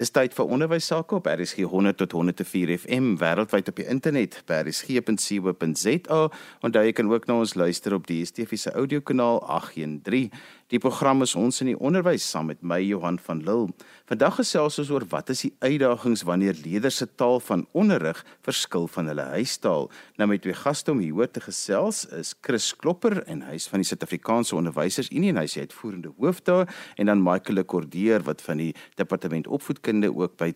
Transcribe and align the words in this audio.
Dis 0.00 0.14
tyd 0.16 0.32
vir 0.32 0.48
onderwys 0.48 0.86
sake 0.88 1.12
op 1.18 1.26
RSG 1.28 1.66
100 1.68 1.98
tot 2.00 2.14
104 2.16 2.70
FM 2.78 3.18
wêreldwyd 3.20 3.66
op 3.68 3.76
die 3.76 3.84
internet 3.92 4.38
by 4.48 4.62
rsg.co.za. 4.62 6.20
Onthou 6.64 6.84
jy 6.86 6.94
kan 6.96 7.10
ook 7.12 7.28
na 7.28 7.36
ons 7.42 7.52
luister 7.60 7.92
op 7.98 8.06
die 8.08 8.22
DSTV 8.22 8.56
se 8.62 8.72
audiokanaal 8.72 9.42
813. 9.44 10.32
Die 10.70 10.78
program 10.78 11.24
is 11.24 11.32
ons 11.34 11.56
in 11.64 11.72
die 11.72 11.78
onderwys 11.82 12.22
saam 12.30 12.46
met 12.46 12.60
my 12.62 12.76
Johan 12.78 13.16
van 13.18 13.40
Lille. 13.42 13.72
Vandag 14.06 14.36
gesels 14.38 14.76
ons 14.78 14.90
oor 14.94 15.02
wat 15.10 15.32
is 15.32 15.40
die 15.42 15.50
uitdagings 15.64 16.22
wanneer 16.28 16.54
leerders 16.62 17.00
se 17.00 17.08
taal 17.18 17.40
van 17.42 17.64
onderrig 17.74 18.20
verskil 18.46 18.86
van 18.94 19.10
hulle 19.10 19.24
huistaal. 19.32 19.88
Nou 20.14 20.28
met 20.30 20.44
twee 20.44 20.54
gaste 20.54 20.92
om 20.94 21.00
hieroor 21.02 21.26
te 21.26 21.42
gesels 21.42 22.04
is 22.14 22.36
Chris 22.46 22.68
Klopper 22.78 23.18
en 23.26 23.42
hy 23.48 23.56
is 23.58 23.66
van 23.70 23.82
die 23.82 23.88
Suid-Afrikaanse 23.88 24.54
Onderwysers 24.60 25.10
Unie 25.10 25.32
en 25.34 25.40
hy 25.40 25.48
is 25.48 25.56
die 25.58 25.64
uitvoerende 25.66 26.12
hoof 26.20 26.44
daar 26.46 26.70
en 26.94 27.10
dan 27.10 27.24
Michael 27.26 27.58
Lekordeer 27.58 28.22
wat 28.30 28.46
van 28.46 28.62
die 28.62 28.70
departement 29.00 29.50
opvoedkunde 29.50 30.12
ook 30.14 30.38
by 30.38 30.52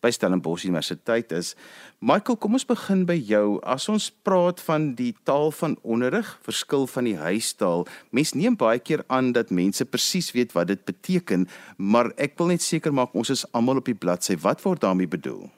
by 0.00 0.14
Stellenbosch 0.14 0.64
Universiteit 0.64 1.32
is. 1.36 1.52
Michael, 2.00 2.38
kom 2.40 2.56
ons 2.56 2.64
begin 2.64 3.04
by 3.04 3.18
jou. 3.18 3.58
As 3.68 3.88
ons 3.92 4.08
praat 4.24 4.60
van 4.64 4.92
die 4.96 5.12
taal 5.28 5.50
van 5.60 5.76
onderrig, 5.82 6.28
verskil 6.46 6.86
van 6.88 7.08
die 7.08 7.16
huistaal, 7.18 7.88
mens 8.14 8.32
neem 8.38 8.56
baie 8.56 8.78
keer 8.78 9.02
aan 9.12 9.32
dat 9.34 9.50
mense 9.58 9.84
presies 9.84 10.32
weet 10.36 10.54
wat 10.56 10.70
dit 10.72 10.82
beteken, 10.84 11.46
maar 11.76 12.12
ek 12.16 12.38
wil 12.38 12.52
net 12.54 12.62
seker 12.62 12.94
maak 12.94 13.14
ons 13.14 13.30
is 13.34 13.46
almal 13.52 13.82
op 13.82 13.88
die 13.90 13.98
bladsy. 13.98 14.36
Wat 14.42 14.62
word 14.66 14.84
daarmee 14.86 15.10
bedoel? 15.10 15.48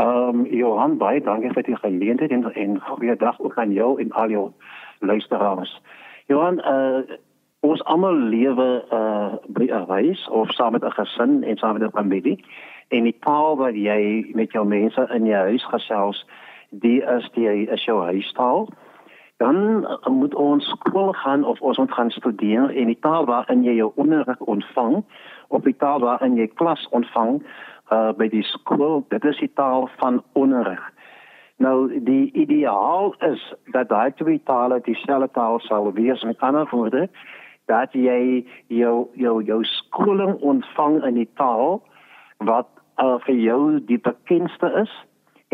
Ehm 0.00 0.40
um, 0.42 0.46
Johan, 0.48 0.96
baie 0.98 1.20
dankie 1.20 1.52
vir 1.52 1.66
die 1.68 1.76
geleentheid 1.76 2.32
en 2.32 2.46
en 2.54 2.78
goeiedag 2.80 3.40
ook 3.40 3.58
aan 3.60 3.72
jou 3.76 4.00
en 4.00 4.12
al 4.12 4.30
jou 4.30 4.46
luisteraars. 5.00 5.80
Johan, 6.26 6.62
uh 6.64 7.18
ons 7.62 7.82
almal 7.84 8.16
lewe 8.32 8.68
uh 8.90 9.34
by 9.48 9.68
'n 9.70 9.86
huis 9.88 10.28
of 10.28 10.50
saam 10.50 10.72
met 10.72 10.84
'n 10.84 10.96
gesin 10.98 11.44
en 11.44 11.56
saam 11.56 11.78
met 11.78 11.82
'n 11.82 11.96
familie 11.98 12.44
en 12.88 13.04
die 13.04 13.18
taal 13.20 13.56
wat 13.56 13.74
jy 13.74 14.30
met 14.34 14.52
jou 14.52 14.64
mense 14.66 15.06
in 15.14 15.26
jou 15.26 15.42
huis 15.48 15.64
gesels, 15.64 16.26
die 16.70 17.00
is 17.02 17.28
die 17.34 17.66
is 17.66 17.84
jou 17.84 18.02
huistaal 18.02 18.68
dan 19.42 19.58
uh, 19.82 19.98
moet 20.12 20.34
ons 20.34 20.70
skool 20.76 21.12
gaan 21.24 21.44
of 21.44 21.60
ons 21.60 21.78
moet 21.82 21.92
gaan 21.98 22.14
studeer 22.14 22.70
in 22.70 22.90
die 22.92 23.00
taal 23.00 23.26
waarin 23.26 23.66
jy 23.66 23.76
jou 23.80 23.90
onderrig 23.94 24.40
ontvang 24.54 25.02
of 25.48 25.66
die 25.68 25.76
taal 25.76 26.00
waarin 26.06 26.38
jy 26.38 26.46
klas 26.62 26.86
ontvang 26.90 27.42
uh, 27.90 28.10
by 28.16 28.30
die 28.30 28.46
skool 28.54 29.02
dit 29.14 29.30
is 29.34 29.42
die 29.42 29.52
taal 29.58 29.90
van 29.98 30.22
onderrig 30.32 30.82
nou 31.62 32.00
die 32.04 32.32
ideaal 32.32 33.14
is 33.30 33.42
dat 33.74 33.88
daai 33.88 34.10
twee 34.18 34.40
tale 34.50 34.80
dieselfde 34.84 35.30
taal 35.32 35.60
sal 35.60 35.92
wees. 35.92 36.22
Met 36.22 36.40
ander 36.40 36.68
woorde 36.70 37.08
dat 37.70 37.94
jy 37.94 38.44
jou 38.66 38.96
jou 39.14 39.36
jou 39.44 39.60
skooling 39.64 40.34
ontvang 40.40 41.02
in 41.04 41.20
die 41.20 41.30
taal 41.40 41.80
wat 42.38 42.68
uh, 42.98 43.18
vir 43.26 43.38
jou 43.46 43.60
die 43.86 44.00
bekendste 44.08 44.72
is 44.82 44.92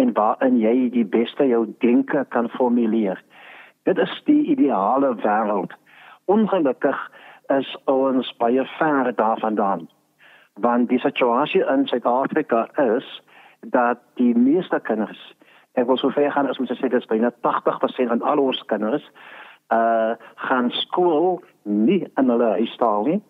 en 0.00 0.14
waarin 0.16 0.60
jy 0.62 0.88
die 0.94 1.04
beste 1.04 1.46
jou 1.46 1.66
denke 1.84 2.24
kan 2.34 2.48
formuleer 2.56 3.20
Dit 3.82 3.98
is 3.98 4.22
die 4.24 4.44
ideale 4.46 5.14
wêreld. 5.14 5.72
Ongelukkig 6.24 7.10
is 7.46 7.76
ons 7.84 8.34
baie 8.36 8.64
ver 8.78 9.14
daarvandaan. 9.14 9.88
Want 10.54 10.88
die 10.88 10.98
situasie 10.98 11.64
in 11.64 11.86
Suid-Afrika 11.86 12.68
is 12.74 13.22
dat 13.60 13.98
die 14.14 14.34
meeste 14.38 14.80
kinders, 14.80 15.34
ek 15.72 15.86
wil 15.86 15.96
so 15.96 16.10
ver 16.10 16.32
gaan 16.32 16.48
as 16.50 16.58
ons 16.58 16.72
sê 16.72 16.88
dit 16.88 16.98
is 16.98 17.06
byna 17.10 17.30
80% 17.46 18.10
van 18.12 18.22
al 18.22 18.42
ons 18.42 18.62
kinders, 18.66 19.06
uh 19.68 20.16
gaan 20.34 20.70
skool 20.70 21.42
nie 21.62 22.06
in 22.16 22.30
hulle 22.32 22.52
huistaal 22.56 23.04
nie 23.04 23.20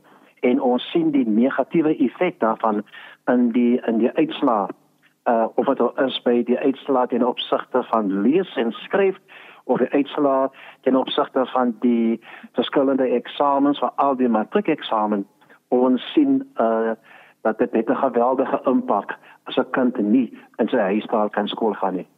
en 0.46 0.60
ons 0.62 0.84
sien 0.92 1.10
die 1.10 1.26
negatiewe 1.26 1.96
effek 1.98 2.38
daarvan 2.38 2.84
in 3.26 3.48
die 3.52 3.80
in 3.90 3.98
die 3.98 4.12
uitslae 4.14 4.68
uh 5.26 5.46
of 5.54 5.66
wat 5.66 5.82
is 6.04 6.20
by 6.22 6.42
die 6.46 6.58
uitslae 6.58 7.10
in 7.10 7.26
opsigte 7.26 7.82
van 7.90 8.12
lees 8.22 8.54
en 8.56 8.70
skryf 8.84 9.18
of 9.68 9.78
die 9.78 9.90
uitslae 9.92 10.48
ten 10.86 10.96
opsigte 10.96 11.46
van 11.52 11.74
die 11.84 12.20
verskillende 12.58 13.08
eksamens 13.20 13.80
vir 13.84 13.92
al 13.96 14.16
die 14.16 14.28
matriekeksamen 14.28 15.26
ons 15.74 16.04
sien 16.14 16.40
uh, 16.56 16.94
dat 17.46 17.58
dit 17.58 17.72
net 17.72 17.90
'n 17.90 18.04
geweldige 18.04 18.60
impak 18.64 19.18
as 19.44 19.56
'n 19.56 19.70
kind 19.70 19.96
nie 19.98 20.28
in 20.58 20.68
sy 20.68 20.76
huistaal 20.76 21.28
kan 21.28 21.48
skool 21.48 21.74
gaan 21.74 21.94
nie. 21.94 22.08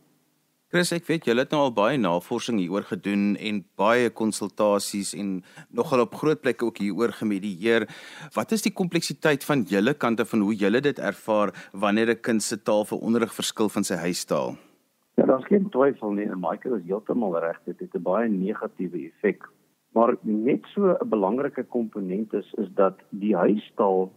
Chris, 0.71 0.93
ek 0.93 1.07
weet 1.07 1.25
julle 1.27 1.43
het 1.43 1.51
nou 1.51 1.65
al 1.67 1.73
baie 1.75 1.99
navorsing 1.99 2.59
hieroor 2.59 2.85
gedoen 2.87 3.37
en 3.37 3.65
baie 3.77 4.11
konsultasies 4.11 5.15
en 5.15 5.43
nogal 5.75 6.01
op 6.01 6.15
groot 6.15 6.41
plekke 6.41 6.65
ook 6.65 6.79
hieroor 6.79 7.13
gemedieer. 7.13 7.89
Wat 8.35 8.53
is 8.53 8.63
die 8.63 8.73
kompleksiteit 8.73 9.45
van 9.45 9.67
julle 9.67 9.95
kante 9.95 10.25
van 10.25 10.41
hoe 10.41 10.55
julle 10.55 10.81
dit 10.81 10.99
ervaar 10.99 11.51
wanneer 11.73 12.11
'n 12.11 12.21
kind 12.21 12.43
se 12.43 12.63
taal 12.63 12.85
vir 12.85 12.99
onderrig 12.99 13.35
verskil 13.35 13.69
van 13.69 13.85
sy 13.85 13.95
huistaal? 13.95 14.70
Ja, 15.15 15.27
daar's 15.27 15.47
geen 15.47 15.69
twyfel 15.69 16.13
nie, 16.13 16.27
Michael 16.27 16.75
is 16.75 16.87
heeltemal 16.87 17.39
reg, 17.39 17.59
dit 17.65 17.81
het 17.81 17.95
'n 17.95 18.03
baie 18.03 18.29
negatiewe 18.29 18.99
effek. 19.11 19.49
Maar 19.93 20.17
net 20.23 20.65
so 20.75 20.97
'n 20.97 21.09
belangrike 21.09 21.65
komponent 21.65 22.33
is 22.33 22.53
is 22.53 22.69
dat 22.75 22.99
die 23.09 23.37
huistaal 23.37 24.13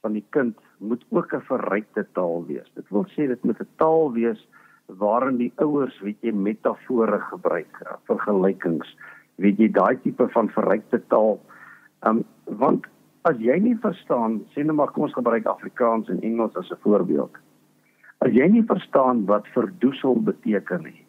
van 0.00 0.12
die 0.12 0.24
kind 0.30 0.56
moet 0.78 1.04
ook 1.08 1.32
'n 1.34 1.40
verrykte 1.40 2.06
taal 2.12 2.44
wees. 2.46 2.70
Dit 2.74 2.88
wil 2.88 3.04
sê 3.04 3.26
dit 3.26 3.44
moet 3.44 3.60
'n 3.60 3.68
taal 3.76 4.12
wees 4.12 4.48
waarin 4.86 5.36
die 5.36 5.52
ouers, 5.56 6.00
weet 6.00 6.20
jy, 6.20 6.32
metafore 6.32 7.20
gebruik, 7.20 7.98
vergelykings, 8.08 8.96
weet 9.34 9.58
jy, 9.58 9.68
daai 9.70 10.00
tipe 10.02 10.28
van 10.28 10.48
verrykte 10.48 11.02
taal. 11.08 11.40
Um, 12.06 12.24
want 12.44 12.86
as 13.22 13.36
jy 13.36 13.58
nie 13.58 13.76
verstaan, 13.76 14.40
sê 14.54 14.64
net 14.64 14.76
maar 14.76 14.92
kom 14.94 15.02
ons 15.02 15.12
gebruik 15.12 15.46
Afrikaans 15.46 16.08
en 16.08 16.22
Engels 16.22 16.56
as 16.56 16.70
'n 16.70 16.80
voorbeeld. 16.80 17.36
As 18.18 18.32
jy 18.34 18.48
nie 18.50 18.64
verstaan 18.66 19.26
wat 19.26 19.46
verdoesel 19.54 20.16
beteken 20.26 20.82
nie, 20.82 21.04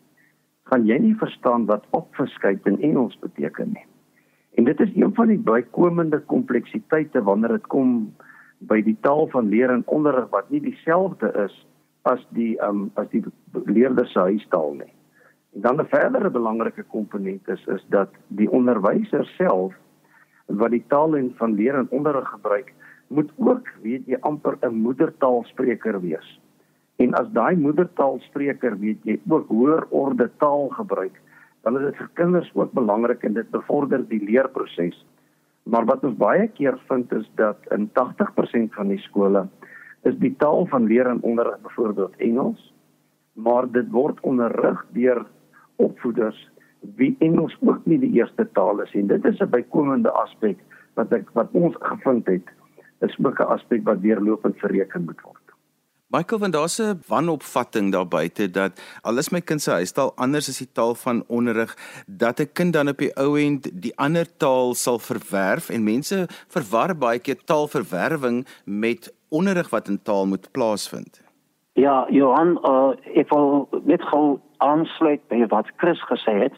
gaan 0.69 0.85
jy 0.85 0.99
nie 1.01 1.15
verstaan 1.17 1.65
wat 1.65 1.87
opverskyp 1.97 2.67
in 2.69 2.77
Engels 2.85 3.15
beteken 3.23 3.71
nie. 3.73 3.85
En 4.57 4.67
dit 4.67 4.79
is 4.79 4.91
een 4.93 5.13
van 5.17 5.31
die 5.31 5.39
bykomende 5.39 6.19
kompleksiteite 6.29 7.23
wanneer 7.25 7.55
dit 7.57 7.67
kom 7.73 7.95
by 8.69 8.81
die 8.85 8.97
taal 9.01 9.25
van 9.33 9.49
leer 9.49 9.71
en 9.73 9.85
onderrig 9.87 10.29
wat 10.29 10.49
nie 10.53 10.61
dieselfde 10.61 11.31
is 11.45 11.55
as 12.09 12.21
die 12.37 12.53
um 12.65 12.89
as 12.99 13.09
die 13.13 13.23
leerder 13.65 14.07
se 14.07 14.19
huistaal 14.19 14.75
nie. 14.77 14.91
En 15.55 15.61
dan 15.65 15.81
'n 15.81 15.89
verdere 15.89 16.29
belangrike 16.29 16.83
komponent 16.83 17.47
is 17.47 17.65
is 17.65 17.85
dat 17.89 18.13
die 18.27 18.49
onderwyser 18.51 19.25
self 19.37 19.73
wat 20.45 20.71
die 20.71 20.83
taal 20.87 21.15
en 21.17 21.33
van 21.37 21.53
leer 21.53 21.75
en 21.75 21.89
onderrig 21.89 22.29
gebruik, 22.29 22.73
moet 23.07 23.31
ook 23.37 23.67
weet 23.81 24.05
jy 24.05 24.17
amper 24.21 24.57
'n 24.61 24.81
moedertaalspreker 24.81 26.01
wees. 26.01 26.39
En 26.99 27.13
as 27.15 27.27
daai 27.31 27.55
moedertaalspreker 27.55 28.73
weet 28.79 29.05
jy 29.07 29.15
ook 29.31 29.47
hoër 29.47 29.85
orde 29.95 30.25
taal 30.43 30.67
gebruik, 30.75 31.15
dan 31.63 31.77
is 31.79 31.85
dit 31.85 32.01
vir 32.01 32.09
kinders 32.19 32.49
ook 32.59 32.73
belangrik 32.75 33.23
en 33.23 33.37
dit 33.37 33.47
bevorder 33.55 34.03
die 34.09 34.19
leerproses. 34.23 34.97
Maar 35.63 35.87
wat 35.87 36.03
ons 36.03 36.17
baie 36.19 36.49
keer 36.57 36.75
vind 36.91 37.11
is 37.15 37.29
dat 37.39 37.71
in 37.75 37.87
80% 37.99 38.75
van 38.75 38.91
die 38.91 38.99
skole 39.05 39.45
is 40.07 40.19
die 40.19 40.33
taal 40.43 40.67
van 40.71 40.91
leer 40.91 41.07
en 41.07 41.23
onderrig 41.23 41.59
byvoorbeeld 41.63 42.19
Engels, 42.27 42.67
maar 43.33 43.71
dit 43.71 43.87
word 43.95 44.19
onderrig 44.27 44.83
deur 44.95 45.23
opvoeders 45.79 46.39
wie 46.99 47.15
Engels 47.23 47.55
ook 47.63 47.85
nie 47.87 47.99
die 47.99 48.11
eerste 48.19 48.47
taal 48.59 48.83
is 48.83 48.91
nie. 48.93 49.07
Dit 49.07 49.25
is 49.25 49.39
'n 49.39 49.51
bykomende 49.55 50.11
aspek 50.11 50.59
wat 50.95 51.13
ek 51.13 51.31
wat 51.33 51.49
ons 51.51 51.75
gevind 51.79 52.27
het. 52.27 52.47
Is 52.99 53.19
ook 53.23 53.39
'n 53.39 53.51
aspek 53.55 53.83
wat 53.83 54.01
deurlopend 54.01 54.59
bereken 54.59 55.05
moet 55.05 55.21
word. 55.21 55.38
Michael, 56.11 56.39
want 56.39 56.53
daar's 56.53 56.79
'n 56.79 57.01
wanopvatting 57.07 57.91
daar 57.91 58.07
buite 58.07 58.51
dat 58.51 58.99
al 59.01 59.17
is 59.17 59.29
my 59.29 59.41
kind 59.41 59.61
se 59.61 59.71
huistaal 59.71 60.11
anders 60.15 60.49
as 60.49 60.57
die 60.57 60.71
taal 60.71 60.95
van 60.95 61.23
onderrig, 61.27 61.77
dat 62.07 62.39
'n 62.39 62.49
kind 62.53 62.73
dan 62.73 62.87
op 62.87 62.97
die 62.97 63.15
ou 63.15 63.39
end 63.39 63.81
die 63.81 63.97
ander 63.97 64.37
taal 64.37 64.73
sal 64.73 64.99
verwerf 64.99 65.69
en 65.69 65.83
mense 65.83 66.27
verwar 66.47 66.97
baie 66.97 67.19
keer 67.19 67.43
taalverwerwing 67.45 68.47
met 68.65 69.13
onderrig 69.29 69.69
wat 69.69 69.87
in 69.87 70.01
taal 70.01 70.25
moet 70.25 70.51
plaasvind. 70.51 71.21
Ja, 71.73 72.07
Johan, 72.09 72.59
uh, 72.63 72.91
ek 73.15 73.29
wil 73.29 73.69
net 73.83 74.01
gou 74.01 74.39
aansluit 74.57 75.27
by 75.27 75.45
wat 75.47 75.67
Chris 75.75 76.01
gesê 76.01 76.33
het. 76.41 76.53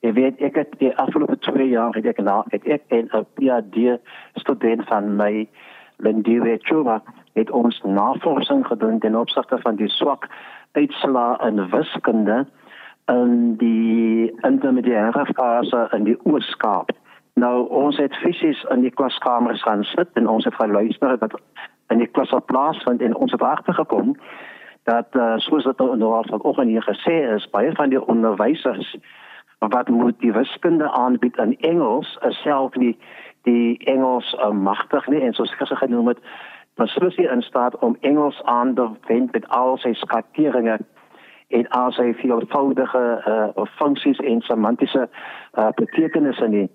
Jy 0.00 0.12
weet, 0.12 0.40
ek 0.40 0.54
het 0.54 0.78
die 0.78 0.96
afgelope 0.96 1.38
2 1.38 1.68
jaar 1.68 1.94
het 1.94 2.06
ek 2.06 2.18
na 2.18 2.44
ek 2.50 2.66
ek 2.66 2.82
'n 2.90 3.26
PhD 3.34 4.00
student 4.34 4.88
van 4.88 5.16
my 5.16 5.48
Lindiwe 5.96 6.58
Chuba 6.62 7.02
het 7.36 7.50
ons 7.50 7.80
navorsing 7.84 8.66
gedoen 8.66 8.98
ten 8.98 9.16
opsigte 9.16 9.58
van 9.60 9.76
die 9.76 9.88
swak 9.88 10.28
uitslae 10.72 11.36
in 11.48 11.68
wiskunde 11.70 12.46
in 13.06 13.56
die 13.56 14.32
intermediêre 14.48 15.26
fase 15.34 15.88
in 15.92 16.04
die 16.04 16.16
Oos-Kaap. 16.24 16.90
Nou 17.34 17.68
ons 17.68 17.96
het 18.00 18.16
fisies 18.16 18.64
in 18.72 18.80
die 18.80 18.90
klaskamers 18.90 19.62
gaan 19.62 19.84
sit 19.84 20.08
en 20.12 20.28
ons 20.28 20.44
het 20.44 20.54
geluister 20.54 21.18
wat 21.18 21.36
in 21.92 21.98
die 21.98 22.08
klas 22.08 22.32
op 22.32 22.46
plaas 22.46 22.80
vind 22.82 23.02
en 23.02 23.14
ons 23.14 23.32
het 23.32 23.42
agtergekom 23.42 24.16
dat 24.88 25.06
uh, 25.12 25.34
soos 25.36 25.64
dit 25.64 25.78
nou 25.78 26.12
al 26.14 26.26
vanoggend 26.30 26.72
hier 26.72 26.86
gesê 26.88 27.16
is 27.34 27.50
baie 27.50 27.72
van 27.74 27.92
die 27.92 28.02
onderwysers 28.06 28.96
wat 29.58 29.88
moet 29.88 30.18
die 30.20 30.32
wiskunde 30.32 30.90
aanbied 30.90 31.36
in 31.36 31.58
Engels 31.60 32.18
is 32.28 32.40
self 32.42 32.74
nie 32.74 32.96
die 33.42 33.78
Engels 33.78 34.34
uh, 34.38 34.50
magtig 34.50 35.06
nie 35.06 35.20
en 35.20 35.34
soos 35.34 35.52
ek 35.52 35.62
gesê 35.66 35.78
genoem 35.84 36.14
het 36.14 36.22
beslis 36.76 37.16
in 37.16 37.42
staat 37.42 37.78
om 37.78 37.96
Engels 38.00 38.42
aan 38.42 38.74
te 38.74 38.88
wend 39.06 39.32
met 39.32 39.48
al 39.48 39.76
sy 39.78 39.92
skateringe 39.92 40.78
en 41.48 41.68
al 41.68 41.92
sy 41.92 42.10
veelvoudige 42.20 43.04
uh, 43.28 43.66
funksies 43.78 44.18
en 44.18 44.40
semantiese 44.40 45.06
uh, 45.06 45.68
betekenisse 45.78 46.48
nie. 46.48 46.68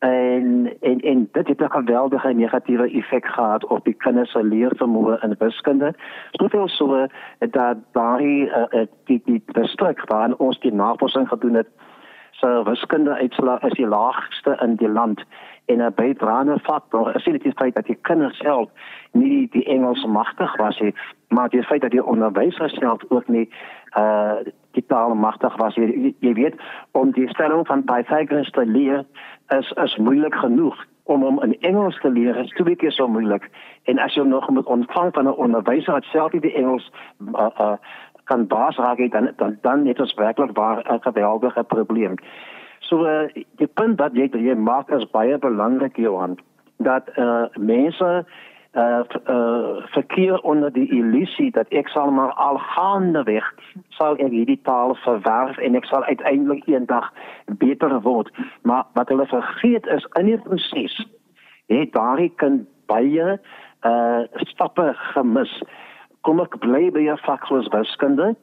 En 0.00 0.70
en 0.80 1.00
en 1.00 1.28
dit 1.32 1.48
het 1.48 1.60
'n 1.60 1.70
geweldige 1.70 2.32
negatiewe 2.32 2.90
effek 2.90 3.26
gehad 3.26 3.66
op 3.66 3.84
die 3.84 3.94
kinders 3.94 4.30
se 4.30 4.44
leervermoë 4.44 5.18
in 5.22 5.34
wiskunde. 5.38 5.94
Soveel 6.30 6.68
so 6.68 7.06
dat 7.38 7.76
daai 7.92 8.44
uh, 8.44 8.86
die 9.04 9.22
die 9.24 9.42
distrik 9.46 10.00
waar 10.04 10.34
ons 10.36 10.60
die 10.60 10.72
navorsing 10.72 11.28
gedoen 11.28 11.54
het, 11.54 11.68
se 12.30 12.62
wiskunde 12.64 13.14
uitslag 13.14 13.62
is 13.62 13.72
die 13.72 13.86
laagste 13.86 14.58
in 14.62 14.76
die 14.76 14.88
land 14.88 15.24
en 15.70 15.82
'n 15.82 15.94
bydraende 15.94 16.58
faktor 16.58 17.14
is 17.16 17.24
dit 17.24 17.42
die 17.42 17.52
feit 17.54 17.74
dat 17.74 17.86
die 17.86 17.98
kinders 18.00 18.36
self 18.36 18.68
nie 19.12 19.48
die 19.50 19.64
Engels 19.64 20.04
magtig 20.04 20.56
was 20.56 20.78
nie, 20.80 20.94
maar 21.28 21.48
die 21.48 21.62
feit 21.62 21.80
dat 21.80 21.90
die 21.90 22.04
onderwysers 22.04 22.74
self 22.74 23.02
ook 23.08 23.28
nie 23.28 23.48
uh 23.98 24.38
die 24.70 24.86
taal 24.86 25.14
magtig 25.14 25.56
was. 25.56 25.74
Jy, 25.74 26.14
jy 26.18 26.32
weet 26.32 26.54
om 26.90 27.10
die 27.12 27.28
stelling 27.28 27.66
van 27.66 27.84
Pythagoras 27.84 28.50
te 28.50 28.66
leer 28.66 29.04
is 29.48 29.70
is 29.70 29.96
moeilik 29.96 30.34
genoeg 30.34 30.86
om 31.04 31.24
om 31.24 31.42
in 31.42 31.60
Engels 31.60 31.98
te 32.00 32.10
leer 32.10 32.36
is 32.36 32.50
twee 32.50 32.76
keer 32.76 32.92
so 32.92 33.08
moeilik 33.08 33.50
en 33.84 33.98
as 33.98 34.14
jy 34.14 34.22
nog 34.22 34.50
moet 34.50 34.66
ontvang 34.66 35.12
van 35.14 35.26
'n 35.26 35.40
onderwyser 35.46 35.92
wat 35.92 36.04
self 36.04 36.32
nie 36.32 36.40
die 36.40 36.54
Engels 36.54 36.92
uh, 37.34 37.50
uh 37.58 37.76
kan 38.24 38.46
baas 38.46 38.76
raak 38.76 39.10
dan 39.10 39.32
dan 39.36 39.58
dan 39.60 39.86
het 39.86 40.00
ons 40.00 40.14
werklik 40.14 40.56
waar 40.56 40.78
'n 40.92 41.02
geweldige 41.02 41.62
probleem. 41.62 42.14
So 42.90 43.06
uh, 43.06 43.28
die 43.62 43.70
punt 43.78 44.00
dat 44.02 44.16
jy 44.18 44.26
jy 44.34 44.54
maak 44.58 44.88
is 44.90 45.06
baie 45.14 45.38
belangrik 45.38 45.96
Johan 45.96 46.38
dat 46.82 47.06
eh 47.14 47.22
uh, 47.24 47.46
mense 47.54 48.24
uh, 48.74 49.02
uh 49.34 49.86
verkeer 49.94 50.40
onder 50.40 50.72
die 50.72 50.88
illusie 50.98 51.50
dat 51.50 51.68
ek 51.68 51.88
sal 51.88 52.10
maar 52.10 52.32
al 52.32 52.58
gaande 52.58 53.22
weg 53.22 53.46
sal 53.88 54.18
ek 54.18 54.34
hierdie 54.34 54.58
taal 54.66 54.96
verwerf 55.04 55.58
en 55.58 55.78
ek 55.78 55.86
sal 55.86 56.02
uiteindelik 56.04 56.66
eendag 56.66 57.12
beter 57.46 58.00
word. 58.02 58.34
Maar 58.62 58.84
wat 58.98 59.08
hulle 59.08 59.26
vergeet 59.26 59.86
is 59.86 60.06
in 60.18 60.26
die 60.26 60.38
proses 60.38 60.98
het 61.70 61.92
daardie 61.92 62.32
kind 62.42 62.66
baie 62.90 63.38
uh 63.86 64.22
stappe 64.50 64.94
gemis. 65.14 65.62
Kom 66.26 66.40
ek 66.40 66.58
bly 66.58 66.90
by 66.90 67.06
'n 67.06 67.22
vak 67.22 67.46
soos 67.46 67.70
wiskunde 67.70 68.34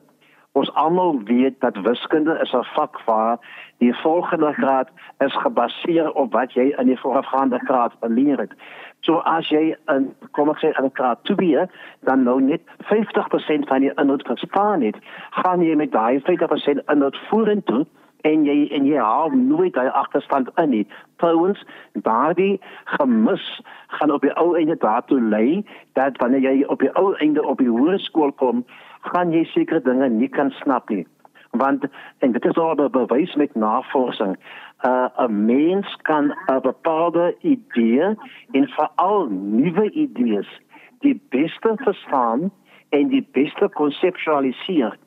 ons 0.58 0.74
almal 0.74 1.20
weet 1.24 1.60
dat 1.60 1.78
wiskunde 1.86 2.38
is 2.42 2.54
'n 2.54 2.64
vak 2.76 3.02
waar 3.06 3.38
die 3.78 3.94
volgende 3.96 4.54
graad 4.54 4.90
is 5.18 5.36
gebaseer 5.36 6.12
op 6.14 6.34
wat 6.34 6.54
jy 6.54 6.74
in 6.78 6.86
die 6.86 7.00
voorafgaande 7.00 7.60
graad 7.60 7.94
geleer 8.00 8.38
het. 8.38 8.54
So 9.00 9.18
as 9.18 9.50
jy 9.50 9.76
in 9.88 10.16
kom 10.32 10.50
ek 10.50 10.60
sê 10.64 10.74
in 10.82 10.90
graad 10.94 11.24
2 11.24 11.68
dan 12.02 12.24
nou 12.24 12.42
net 12.42 12.62
50% 12.90 13.68
van 13.68 13.80
die 13.86 13.94
inhoud 13.96 14.26
verstaan 14.26 14.82
het, 14.82 14.98
gaan 15.30 15.62
jy 15.62 15.76
met 15.76 15.92
daai 15.92 16.20
50% 16.20 16.82
inhoud 16.88 17.18
vorentoe 17.30 17.86
en 18.22 18.46
jy 18.46 18.68
en 18.74 18.86
jy 18.86 18.98
haal 18.98 19.30
nooit 19.30 19.74
daai 19.74 19.90
agterstand 19.90 20.50
in 20.58 20.70
nie. 20.70 20.88
Trouwens, 21.22 21.64
daardie 21.94 22.60
gemis 22.98 23.62
gaan 23.88 24.12
op 24.12 24.22
die 24.22 24.34
ou 24.34 24.56
einde 24.58 24.78
daartoe 24.78 25.22
lei 25.22 25.66
dat 25.94 26.18
wanneer 26.18 26.42
jy 26.42 26.66
op 26.68 26.80
die 26.80 26.94
ou 26.96 27.14
einde 27.16 27.46
op 27.46 27.62
die 27.64 27.70
hoërskool 27.70 28.32
kom, 28.42 28.66
gaan 29.02 29.32
jy 29.32 29.44
sekere 29.44 29.82
dinge 29.82 30.10
nie 30.10 30.30
kan 30.30 30.52
snap 30.52 30.90
nie. 30.90 31.08
Want 31.52 31.86
en 32.20 32.32
dit 32.32 32.46
is 32.46 32.58
al 32.58 32.76
bewys 32.76 33.36
met 33.36 33.56
navorsing. 33.56 34.38
Uh, 34.86 35.08
'n 35.18 35.46
mens 35.46 35.96
kan 36.02 36.34
'n 36.48 36.62
bepaalde 36.62 37.36
idee 37.42 38.16
en 38.52 38.68
veral 38.68 39.28
nuwe 39.30 39.92
idees 39.92 40.62
die 41.00 41.22
beste 41.30 41.72
verstaan 41.76 42.52
en 42.90 43.08
die 43.08 43.28
beste 43.32 43.70
konseptualiseer 43.74 44.98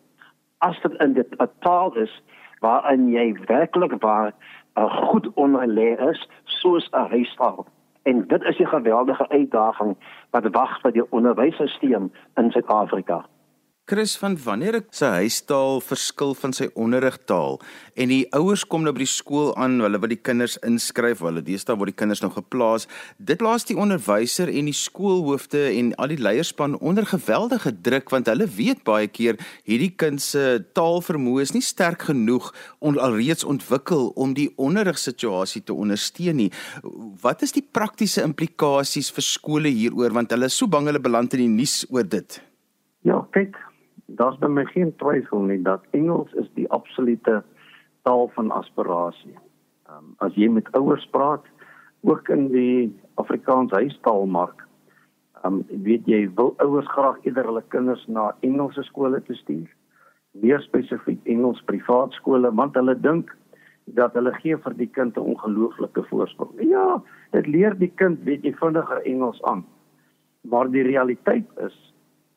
as 0.59 0.81
dit 0.81 0.93
in 1.01 1.17
'n 1.19 1.51
taal 1.61 1.95
is 1.97 2.23
waarin 2.61 3.09
jy 3.09 3.37
werklik 3.47 3.95
waar 4.03 4.33
'n 4.77 4.89
goed 4.89 5.27
onderlê 5.35 6.11
is 6.11 6.29
soos 6.45 6.89
'n 6.91 7.09
huistaal. 7.11 7.67
En 8.03 8.27
dit 8.27 8.43
is 8.43 8.59
'n 8.59 8.67
geweldige 8.67 9.29
uitdaging 9.29 9.97
wat 10.31 10.51
wag 10.51 10.81
vir 10.81 10.93
die 10.93 11.11
onderwysstelsel 11.11 12.11
in 12.35 12.51
Suid-Afrika. 12.51 13.25
Chris 13.91 14.13
van 14.23 14.37
wanneer 14.39 14.77
ek 14.79 14.93
sy 14.95 15.09
huistaal 15.25 15.81
verskil 15.83 16.31
van 16.39 16.53
sy 16.55 16.69
onderrigtaal 16.79 17.57
en 17.99 18.13
die 18.13 18.23
ouers 18.39 18.63
kom 18.71 18.85
nou 18.87 18.93
by 18.95 19.03
die 19.03 19.11
skool 19.11 19.49
aan, 19.59 19.81
hulle 19.83 19.99
wil 19.99 20.13
die 20.13 20.19
kinders 20.29 20.53
inskryf, 20.63 21.25
hulle 21.27 21.43
deesdae 21.43 21.75
word 21.75 21.91
die 21.91 21.97
kinders 21.99 22.21
nou 22.23 22.29
geplaas. 22.31 22.87
Dit 23.19 23.41
plaas 23.41 23.67
die 23.67 23.75
onderwyser 23.75 24.47
en 24.47 24.69
die 24.71 24.77
skoolhoofde 24.79 25.65
en 25.73 25.89
al 25.99 26.15
die 26.15 26.21
leierspan 26.23 26.77
onder 26.79 27.09
geweldige 27.11 27.73
druk 27.83 28.13
want 28.15 28.31
hulle 28.31 28.47
weet 28.55 28.85
baie 28.87 29.09
keer 29.11 29.41
hierdie 29.67 29.91
kind 29.99 30.23
se 30.23 30.61
taalvermoë 30.79 31.49
is 31.49 31.55
nie 31.57 31.65
sterk 31.67 32.07
genoeg 32.13 32.53
om 32.79 32.95
alreeds 32.95 33.43
ontwikkel 33.43 34.13
om 34.15 34.37
die 34.39 34.53
onderrigsituasie 34.55 35.65
te 35.67 35.75
ondersteun 35.75 36.39
nie. 36.45 36.53
Wat 37.25 37.43
is 37.43 37.57
die 37.59 37.65
praktiese 37.67 38.23
implikasies 38.23 39.11
vir 39.19 39.27
skole 39.27 39.75
hieroor 39.75 40.15
want 40.15 40.31
hulle 40.31 40.47
is 40.47 40.61
so 40.63 40.71
bang 40.71 40.87
hulle 40.87 41.03
beland 41.03 41.35
in 41.35 41.43
die 41.49 41.51
nuus 41.59 41.83
oor 41.91 42.07
dit? 42.07 42.39
Ja, 43.09 43.17
kyk, 43.33 43.57
daar's 44.17 44.39
by 44.39 44.49
my 44.49 44.65
geen 44.65 44.93
twyfel 44.97 45.45
nie 45.47 45.61
dat 45.62 45.85
Engels 45.97 46.33
is 46.43 46.49
die 46.55 46.69
absolute 46.71 47.43
taal 48.03 48.31
van 48.35 48.51
aspirasie. 48.51 49.37
Ehm 49.89 49.97
um, 49.99 50.15
as 50.19 50.35
jy 50.35 50.49
met 50.49 50.71
ouers 50.79 51.07
praat, 51.11 51.45
ook 52.03 52.29
in 52.29 52.49
die 52.49 53.01
Afrikaans 53.15 53.73
huistaalmark, 53.77 54.65
ehm 55.43 55.61
um, 55.61 55.83
weet 55.85 56.07
jy 56.07 56.23
wil 56.35 56.55
ouers 56.65 56.89
graag 56.95 57.19
eerder 57.25 57.51
hulle 57.51 57.65
kinders 57.69 58.07
na 58.07 58.31
Engelse 58.41 58.83
skole 58.89 59.23
toe 59.27 59.37
stuur, 59.37 59.69
meer 60.31 60.61
spesifiek 60.61 61.21
Engels 61.25 61.63
privaat 61.67 62.13
skole 62.13 62.55
want 62.55 62.75
hulle 62.79 62.95
dink 63.01 63.37
dat 63.99 64.15
hulle 64.15 64.33
gee 64.39 64.56
vir 64.56 64.75
die 64.79 64.91
kind 64.99 65.17
'n 65.17 65.35
ongelooflike 65.35 66.03
voorsprong. 66.11 66.61
Ja, 66.61 67.03
dit 67.33 67.47
leer 67.47 67.79
die 67.79 67.93
kind 67.95 68.23
weet 68.25 68.45
jy 68.45 68.55
vinniger 68.55 69.03
Engels 69.03 69.43
aan. 69.43 69.65
Maar 70.41 70.71
die 70.71 70.83
realiteit 70.83 71.47
is 71.56 71.90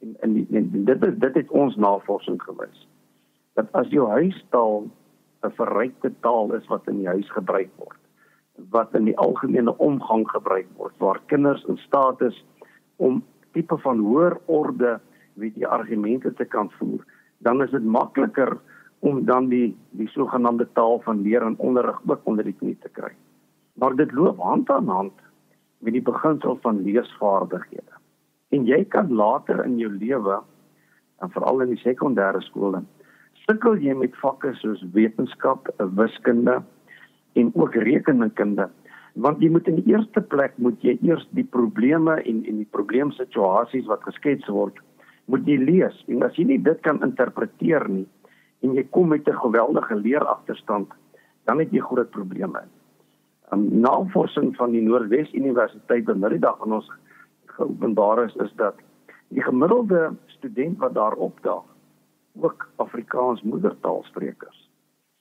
en, 0.04 0.16
en, 0.20 0.36
en 0.52 0.86
dit 0.90 1.08
is 1.08 1.16
dit 1.26 1.40
het 1.40 1.56
ons 1.64 1.76
navorsing 1.76 2.42
gewys. 2.44 2.88
Dat 3.58 3.72
as 3.72 3.90
jou 3.96 4.10
huistaal 4.10 4.84
'n 5.44 5.56
verrykte 5.60 6.12
taal 6.20 6.54
is 6.54 6.68
wat 6.68 6.88
in 6.88 7.02
die 7.04 7.08
huis 7.08 7.30
gebruik 7.32 7.72
word 7.78 8.00
wat 8.70 8.94
in 8.94 9.08
die 9.10 9.18
algemene 9.18 9.74
omgang 9.78 10.28
gebruik 10.30 10.68
word 10.78 10.94
waar 10.98 11.20
kinders 11.26 11.64
in 11.66 11.78
staat 11.78 12.22
is 12.22 12.46
om 12.96 13.24
tipe 13.52 13.78
van 13.78 14.00
hoër 14.00 14.38
orde 14.46 15.00
weet 15.34 15.56
jy 15.56 15.66
argumente 15.66 16.34
te 16.34 16.46
kan 16.46 16.70
voer 16.78 17.02
dan 17.44 17.64
is 17.64 17.72
dit 17.72 17.84
makliker 17.84 18.58
om 19.04 19.26
dan 19.26 19.50
die 19.52 19.76
die 20.00 20.08
sogenaamde 20.08 20.68
taal 20.74 21.02
van 21.04 21.22
leer 21.22 21.44
en 21.44 21.58
onderrig 21.58 22.00
ook 22.08 22.22
onder 22.24 22.44
die 22.44 22.56
knie 22.60 22.78
te 22.82 22.90
kry. 22.90 23.12
Maar 23.74 23.96
dit 23.96 24.12
loop 24.12 24.40
hand 24.40 24.70
aan 24.72 24.88
hand 24.88 25.14
met 25.84 25.94
die 25.94 26.02
beginsel 26.02 26.58
van 26.62 26.84
leesvaardighede 26.84 28.00
en 28.54 28.68
jy 28.70 28.84
kan 28.96 29.10
later 29.10 29.64
in 29.66 29.80
jou 29.82 29.92
lewe 29.92 30.40
en 31.24 31.34
veral 31.34 31.66
in 31.66 31.74
die 31.74 31.84
sekondêre 31.84 32.42
skole 32.50 32.84
sukkel 33.44 33.82
jy 33.84 33.96
met 33.98 34.16
vakke 34.22 34.54
soos 34.62 34.84
wetenskap, 34.96 35.68
wiskunde 36.00 36.62
en 37.40 37.52
ook 37.56 37.76
rekenkunde 37.76 38.70
want 39.14 39.42
jy 39.44 39.50
moet 39.54 39.68
in 39.70 39.78
die 39.78 39.94
eerste 39.94 40.22
plek 40.34 40.56
moet 40.58 40.82
jy 40.82 40.96
eers 41.06 41.26
die 41.38 41.46
probleme 41.56 42.18
en 42.22 42.42
en 42.50 42.62
die 42.62 42.72
probleemsituasies 42.78 43.90
wat 43.90 44.06
geskets 44.10 44.50
word 44.50 44.80
moet 45.32 45.48
jy 45.48 45.58
lees 45.62 45.98
en 46.08 46.26
as 46.26 46.38
jy 46.38 46.48
nie 46.50 46.62
dit 46.62 46.80
kan 46.86 47.02
interpreteer 47.06 47.86
nie 47.90 48.08
en 48.64 48.78
jy 48.78 48.84
kom 48.96 49.10
met 49.10 49.28
'n 49.28 49.44
geweldige 49.46 49.96
leeragterstand 49.96 50.90
dan 51.46 51.60
het 51.60 51.72
jy 51.72 51.80
groot 51.80 52.10
probleme. 52.12 52.64
um, 53.52 53.68
Navorsing 53.82 54.56
van 54.56 54.72
die 54.72 54.82
Noordwes 54.82 55.34
Universiteit 55.34 56.10
in 56.10 56.20
Middag 56.20 56.62
aan 56.62 56.72
ons 56.72 56.90
geopenbaar 57.58 58.24
is 58.24 58.36
is 58.36 58.54
dat 58.56 58.76
die 59.28 59.44
gemiddelde 59.44 60.14
student 60.26 60.78
wat 60.78 60.94
daar 60.94 61.14
opdaag 61.14 61.64
ook 62.42 62.70
Afrikaans 62.76 63.42
moedertaalsprekers. 63.42 64.70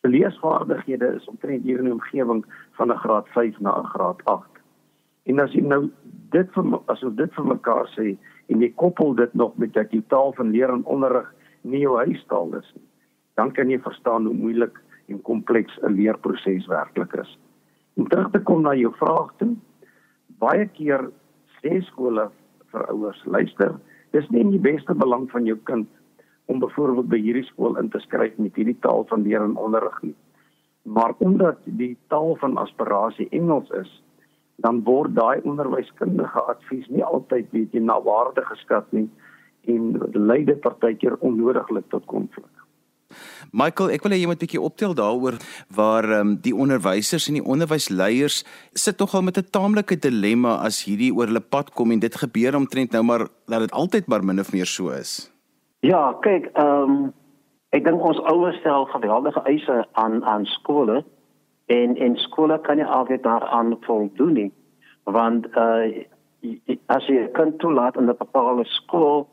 Se 0.01 0.09
leesvaardighede 0.09 1.07
is 1.07 1.29
omtrent 1.29 1.63
hier 1.63 1.79
in 1.79 1.85
die 1.85 1.93
omgewing 1.93 2.45
van 2.79 2.93
'n 2.93 3.03
graad 3.05 3.29
5 3.29 3.61
na 3.61 3.79
'n 3.79 3.93
graad 3.95 4.25
8. 4.25 4.61
En 5.23 5.39
as 5.41 5.53
jy 5.53 5.61
nou 5.61 5.91
dit 6.31 6.53
vir 6.53 6.81
as 6.87 7.03
ons 7.03 7.17
dit 7.17 7.35
vir 7.35 7.47
mekaar 7.47 7.87
sê 7.97 8.17
en 8.47 8.61
jy 8.61 8.73
koppel 8.75 9.15
dit 9.15 9.35
nog 9.35 9.57
met 9.57 9.73
dat 9.73 9.91
die 9.91 10.05
taal 10.07 10.33
van 10.33 10.51
leer 10.51 10.71
en 10.71 10.85
onderrig 10.85 11.35
nie 11.61 11.81
jou 11.81 11.97
huistaal 11.97 12.55
is 12.59 12.73
nie, 12.75 12.89
dan 13.35 13.53
kan 13.53 13.71
jy 13.71 13.79
verstaan 13.79 14.27
hoe 14.27 14.35
moeilik 14.35 14.81
en 15.09 15.23
kompleks 15.23 15.79
'n 15.83 15.95
leerproses 15.95 16.67
werklik 16.67 17.13
is. 17.13 17.39
Om 17.95 18.09
terug 18.09 18.31
te 18.31 18.41
kom 18.41 18.63
na 18.63 18.75
jou 18.75 18.93
vraag 18.97 19.33
toe, 19.37 19.57
baie 20.39 20.67
keer 20.67 21.11
sê 21.63 21.81
skole 21.89 22.29
vir 22.73 22.87
ouers, 22.91 23.21
luister, 23.27 23.75
dis 24.13 24.29
nie 24.31 24.43
in 24.45 24.53
die 24.53 24.63
beste 24.63 24.95
belang 24.95 25.29
van 25.33 25.47
jou 25.47 25.57
kind 25.69 25.89
om 26.51 26.61
byvoorbeeld 26.61 27.09
by 27.09 27.21
hierdie 27.23 27.47
skool 27.49 27.79
in 27.81 27.89
te 27.93 28.01
skryf 28.03 28.37
met 28.43 28.57
hierdie 28.59 28.79
taal 28.85 29.07
van 29.11 29.25
leer 29.27 29.45
en 29.45 29.57
onderrig 29.57 29.99
nie. 30.03 30.15
Maar 30.83 31.15
omdat 31.23 31.61
die 31.65 31.95
taal 32.11 32.35
van 32.41 32.59
aspirasie 32.59 33.29
Engels 33.31 33.71
is, 33.79 33.91
dan 34.63 34.83
word 34.87 35.15
daai 35.15 35.41
onderwyskundige 35.49 36.43
advies 36.55 36.89
nie 36.91 37.05
altyd 37.05 37.49
weet 37.55 37.75
jy 37.75 37.83
na 37.83 37.99
waarde 38.03 38.45
geskat 38.51 38.91
nie 38.93 39.09
en 39.71 39.95
lei 40.15 40.43
dit 40.45 40.61
partykeer 40.61 41.17
onnodiglik 41.21 41.87
tot 41.95 42.07
konflik. 42.11 42.51
Michael, 43.53 43.91
ek 43.91 44.03
wil 44.03 44.13
hê 44.13 44.21
jy 44.21 44.27
moet 44.27 44.43
'n 44.43 44.47
bietjie 44.47 44.61
optel 44.61 44.95
daaroor 44.95 45.37
waar 45.75 46.05
um, 46.21 46.37
die 46.37 46.55
onderwysers 46.55 47.29
en 47.29 47.35
die 47.35 47.45
onderwysleiers 47.45 48.45
sit 48.75 48.99
tog 48.99 49.15
al 49.15 49.23
met 49.23 49.39
'n 49.39 49.51
taamlike 49.51 49.97
dilemma 49.97 50.57
as 50.65 50.85
hierdie 50.85 51.13
oor 51.15 51.27
hulle 51.27 51.41
pad 51.41 51.71
kom 51.75 51.91
en 51.91 52.01
dit 52.01 52.15
gebeur 52.15 52.57
omtrent 52.57 52.93
nou 52.93 53.03
maar 53.03 53.29
dat 53.47 53.61
dit 53.61 53.73
altyd 53.73 54.07
maar 54.07 54.25
min 54.25 54.41
of 54.41 54.53
meer 54.53 54.67
so 54.67 54.91
is. 54.91 55.31
Ja, 55.81 56.13
kyk, 56.21 56.51
ehm 56.55 56.91
um, 56.91 57.13
ek 57.73 57.85
dink 57.85 58.05
ons 58.05 58.21
ouers 58.29 58.57
stel 58.61 58.85
geweldige 58.85 59.41
eise 59.49 59.87
aan 59.93 60.25
aan 60.25 60.45
skole 60.45 61.05
en 61.67 61.97
en 61.97 62.17
skole 62.17 62.61
kan 62.61 62.77
nie 62.77 62.85
altyd 62.85 63.23
daaraan 63.23 63.77
voldoen 63.81 64.33
nie. 64.33 64.53
Want 65.05 65.47
uh 65.57 66.05
as 66.87 67.07
jy 67.07 67.29
kan 67.33 67.57
toelaat 67.57 67.97
in 67.97 68.09
'n 68.11 68.17
bepaalde 68.19 68.65
skool 68.65 69.29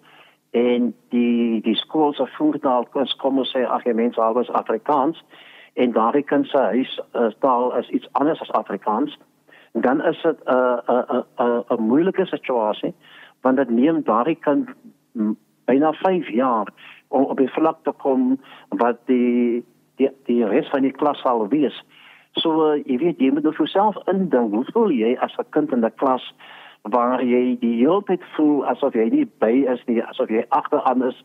en 0.52 0.94
die 1.10 1.62
die 1.62 1.76
skool 1.76 2.14
se 2.14 2.26
voertaal 2.38 2.86
kos 2.94 3.16
kom 3.22 3.38
ons 3.38 3.52
sê 3.56 3.66
ag 3.66 3.86
jy 3.86 3.94
mense 3.94 4.22
albei 4.22 4.46
Afrikaans 4.62 5.24
en 5.74 5.92
daardie 5.92 6.24
kind 6.24 6.48
se 6.48 6.58
huis 6.58 7.00
is 7.28 7.36
taal 7.40 7.76
is 7.78 7.90
iets 7.90 8.10
anders 8.12 8.42
as 8.42 8.52
Afrikaans 8.52 9.18
dan 9.74 10.02
is 10.02 10.22
dit 10.22 10.38
'n 10.46 10.82
'n 10.88 11.24
'n 11.38 11.64
'n 11.70 11.82
moeilike 11.82 12.26
situasie 12.26 12.94
want 13.42 13.58
dit 13.58 13.70
neem 13.70 14.04
daardie 14.04 14.40
kind 14.40 14.70
byna 15.66 15.94
5 15.94 16.30
jaar 16.30 16.68
om 17.08 17.24
op 17.24 17.38
die 17.38 17.52
vlak 17.52 17.78
te 17.84 17.92
kom 17.92 18.40
wat 18.70 18.98
die 19.06 19.66
die 19.96 20.10
die 20.26 20.46
res 20.46 20.70
van 20.70 20.82
die 20.82 20.96
klas 20.96 21.22
sal 21.22 21.48
wees. 21.48 21.84
So 22.42 22.76
jy 22.76 22.98
weet 22.98 23.20
jy 23.20 23.32
moet 23.34 23.44
vir 23.44 23.58
jouself 23.58 23.98
indink 24.12 24.54
hoe 24.54 24.66
voel 24.74 24.92
jy 24.92 25.16
as 25.20 25.36
'n 25.38 25.50
kind 25.50 25.72
in 25.72 25.86
'n 25.86 25.96
klas 25.96 26.34
waar 26.82 27.24
jy 27.24 27.58
die 27.60 27.76
hele 27.82 28.04
tyd 28.08 28.24
voel 28.36 28.66
asof 28.66 28.94
jy 28.94 29.10
nie 29.10 29.26
by 29.40 29.52
is 29.74 29.82
nie, 29.88 30.02
asof 30.04 30.30
jy 30.30 30.46
agteraan 30.50 31.04
is, 31.04 31.18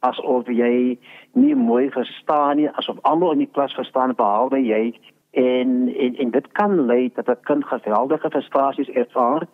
asof 0.00 0.46
jy 0.46 0.98
nie 1.32 1.54
mooi 1.54 1.90
verstaan 1.90 2.56
nie, 2.56 2.68
asof 2.80 2.98
almal 3.02 3.32
in 3.32 3.44
die 3.46 3.52
klas 3.52 3.74
verstaan 3.74 4.14
behalwe 4.14 4.60
jy 4.62 4.92
en 5.30 5.88
en 5.94 6.16
en 6.16 6.30
dit 6.30 6.52
kan 6.52 6.86
lei 6.86 7.10
dat 7.14 7.28
'n 7.28 7.42
kind 7.42 7.64
geweldige 7.64 8.30
frustrasies 8.30 8.88
ervaar 8.88 9.46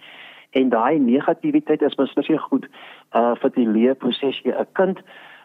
en 0.50 0.68
daai 0.68 0.98
negativiteit 0.98 1.82
is 1.82 1.94
beslis 1.94 2.40
goed 2.48 2.68
uh 3.12 3.34
vir 3.34 3.50
die 3.50 3.68
leerproses 3.68 4.40
jy 4.42 4.52
'n 4.52 4.66
kind 4.72 4.98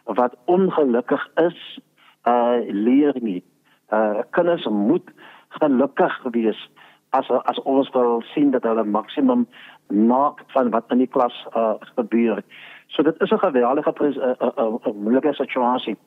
wat 0.04 0.36
ongelukkig 0.46 1.28
is 1.36 1.80
uh 2.28 2.58
leer 2.68 3.16
nie. 3.22 3.44
Uh 3.92 4.22
kinders 4.30 4.68
moet 4.68 5.08
gelukkig 5.50 6.24
wees 6.32 6.70
as 7.10 7.30
as 7.30 7.60
ons 7.60 7.90
wil 7.90 8.22
sien 8.34 8.52
dat 8.52 8.64
hulle 8.64 8.84
maksimum 8.84 9.48
maak 9.90 10.44
van 10.48 10.70
wat 10.70 10.84
in 10.90 10.98
die 10.98 11.08
klas 11.08 11.48
uh, 11.56 11.74
gebeur. 11.96 12.44
So 12.88 13.04
dit 13.04 13.22
is 13.22 13.32
'n 13.32 13.38
geweldige 13.38 13.94
'n 13.98 14.06
uh, 14.06 14.16
uh, 14.18 14.48
uh, 14.58 14.74
uh, 14.86 14.94
moeilike 14.94 15.34
situasie. 15.34 15.98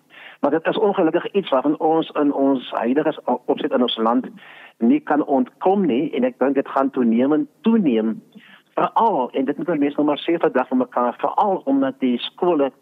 Maar 0.40 0.50
dit 0.50 0.66
is 0.66 0.78
ongelukkig 0.78 1.32
iets 1.32 1.50
waarvan 1.50 1.78
ons 1.78 2.10
in 2.10 2.32
ons 2.32 2.70
huidige 2.70 3.20
opset 3.44 3.72
in 3.72 3.82
ons 3.82 3.96
land 3.96 4.26
nie 4.78 5.00
kan 5.00 5.24
ontkom 5.24 5.86
nie 5.86 6.10
en 6.10 6.24
ek 6.24 6.38
dink 6.38 6.54
dit 6.54 6.68
gaan 6.68 6.90
toenemend 6.90 7.48
toeneem. 7.60 8.22
Veral 8.74 9.30
en 9.30 9.44
dit 9.44 9.56
moet 9.56 9.78
mense 9.78 9.96
nou 9.96 10.06
maar 10.06 10.22
sê 10.26 10.34
vir 10.38 10.52
dag 10.52 10.68
van 10.68 10.78
mekaar 10.78 11.14
veral 11.18 11.62
omdat 11.64 12.00
die 12.00 12.18
skole 12.18 12.72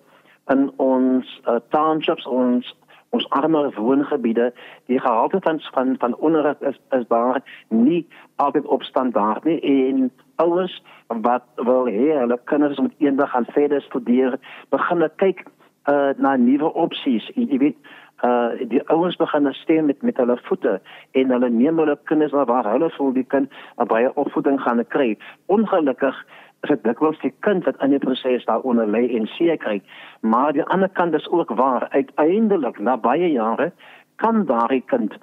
in 0.49 0.71
ons 0.77 1.41
uh, 1.47 1.59
townships 1.69 2.27
ons 2.27 2.77
ons 3.11 3.29
arme 3.29 3.71
woongebiede 3.75 4.53
die 4.87 5.01
gehalte 5.01 5.41
van 5.41 5.61
van 5.75 5.95
van 5.99 6.17
onderrig 6.17 6.61
is 6.61 6.79
is 6.91 7.07
daar 7.09 7.43
nie 7.69 8.07
altyd 8.37 8.67
op 8.67 8.83
standaard 8.83 9.45
nie 9.45 9.61
en 9.61 10.11
ouers 10.37 10.83
wat 11.07 11.43
wil 11.57 11.87
hê 11.87 12.13
hulle 12.19 12.39
kinders 12.45 12.79
moet 12.79 12.95
eendag 12.99 13.31
gaan 13.31 13.49
verder 13.55 13.83
studeer, 13.83 14.39
begin 14.69 15.09
kyk 15.17 15.45
uh 15.89 16.13
na 16.17 16.37
nuwe 16.37 16.73
opsies. 16.75 17.27
Jy, 17.35 17.47
jy 17.51 17.59
weet 17.59 17.79
uh 18.27 18.69
die 18.69 18.83
ouers 18.93 19.17
begin 19.17 19.49
stem 19.57 19.89
met 19.91 20.03
met 20.03 20.17
hulle 20.21 20.37
voete 20.49 20.81
en 21.13 21.33
hulle 21.35 21.51
neem 21.51 21.79
hulle 21.79 21.99
kinders 22.05 22.33
na 22.37 22.45
waar 22.45 22.69
hulle 22.73 22.91
voel 22.97 23.13
die 23.17 23.25
kind 23.25 23.51
'n 23.79 23.87
baie 23.87 24.15
opvoeding 24.15 24.61
gaan 24.61 24.85
kry. 24.87 25.17
Ongelukkig 25.47 26.17
is 26.63 26.69
dit 26.69 26.85
dikwels 26.85 27.19
die 27.21 27.33
kind 27.41 27.65
wat 27.65 27.81
in 27.83 27.91
die 27.91 27.99
proses 27.99 28.45
daaronder 28.45 28.87
lê 28.87 29.07
en 29.17 29.27
seer 29.27 29.57
kry. 29.57 29.81
Maar 30.21 30.53
die 30.53 30.65
ander 30.65 30.89
kant 30.89 31.15
is 31.15 31.29
ook 31.29 31.51
waar. 31.57 31.89
Uiteindelik 31.91 32.79
na 32.79 32.97
baie 32.97 33.33
jare 33.33 33.73
kan 34.17 34.45
daardie 34.47 34.85
kind 34.87 35.17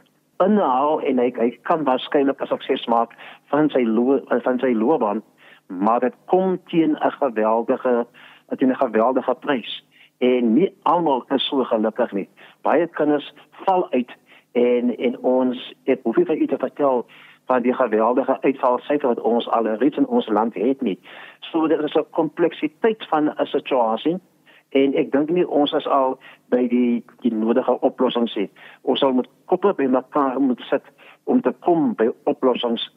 inhaal 0.44 1.02
en 1.02 1.18
hy, 1.18 1.32
hy 1.38 1.50
kan 1.62 1.84
waarskynlik 1.84 2.42
'n 2.42 2.48
sukses 2.48 2.86
maak 2.86 3.14
van 3.50 3.70
sy 3.70 3.84
lo 3.86 4.22
van 4.28 4.60
sy 4.60 4.74
loopbaan 4.74 5.24
maar 5.68 6.00
dit 6.00 6.14
kom 6.26 6.60
teen 6.66 6.92
'n 6.92 7.12
geweldige 7.12 8.08
teen 8.58 8.70
'n 8.70 8.76
geweldige 8.76 9.36
prys. 9.36 9.86
En 10.18 10.54
nie 10.54 10.76
almal 10.82 11.26
is 11.28 11.48
so 11.48 11.64
gelukkig 11.64 12.12
nie. 12.12 12.30
Baie 12.62 12.88
kinders 12.88 13.34
val 13.52 13.92
uit 13.92 14.12
en 14.52 14.98
en 14.98 15.20
ons 15.20 15.76
het 15.84 16.00
hoef 16.04 16.16
nie 16.16 16.26
vir 16.26 16.38
u 16.38 16.48
te 16.48 16.58
vertel 16.58 17.06
van 17.48 17.62
die 17.62 17.74
geweldige 17.74 18.38
uitvalsyfer 18.42 19.08
wat 19.08 19.22
ons 19.22 19.50
al 19.50 19.68
reeds 19.68 19.98
in 19.98 20.08
ons 20.08 20.28
land 20.28 20.54
het 20.54 20.82
nie 20.82 21.00
so 21.52 21.68
dit 21.68 21.80
is 21.80 21.96
'n 21.96 22.10
kompleksiteit 22.12 23.08
van 23.10 23.30
'n 23.30 23.46
situasie 23.46 24.18
en 24.70 24.96
ek 25.00 25.12
dink 25.12 25.30
nie 25.32 25.46
ons 25.48 25.72
is 25.78 25.88
al 25.88 26.18
by 26.52 26.64
die 26.72 27.04
die 27.24 27.34
nodige 27.34 27.78
oplossings 27.88 28.36
nie. 28.36 28.50
Ons 28.82 29.04
sal 29.04 29.16
moet 29.16 29.30
koppe 29.52 29.74
by 29.78 29.88
mekaar 29.92 30.40
moet 30.44 30.62
sit 30.70 30.84
om 31.24 31.42
te 31.42 31.54
kom 31.66 31.94
by 32.00 32.10
oplossings 32.26 32.90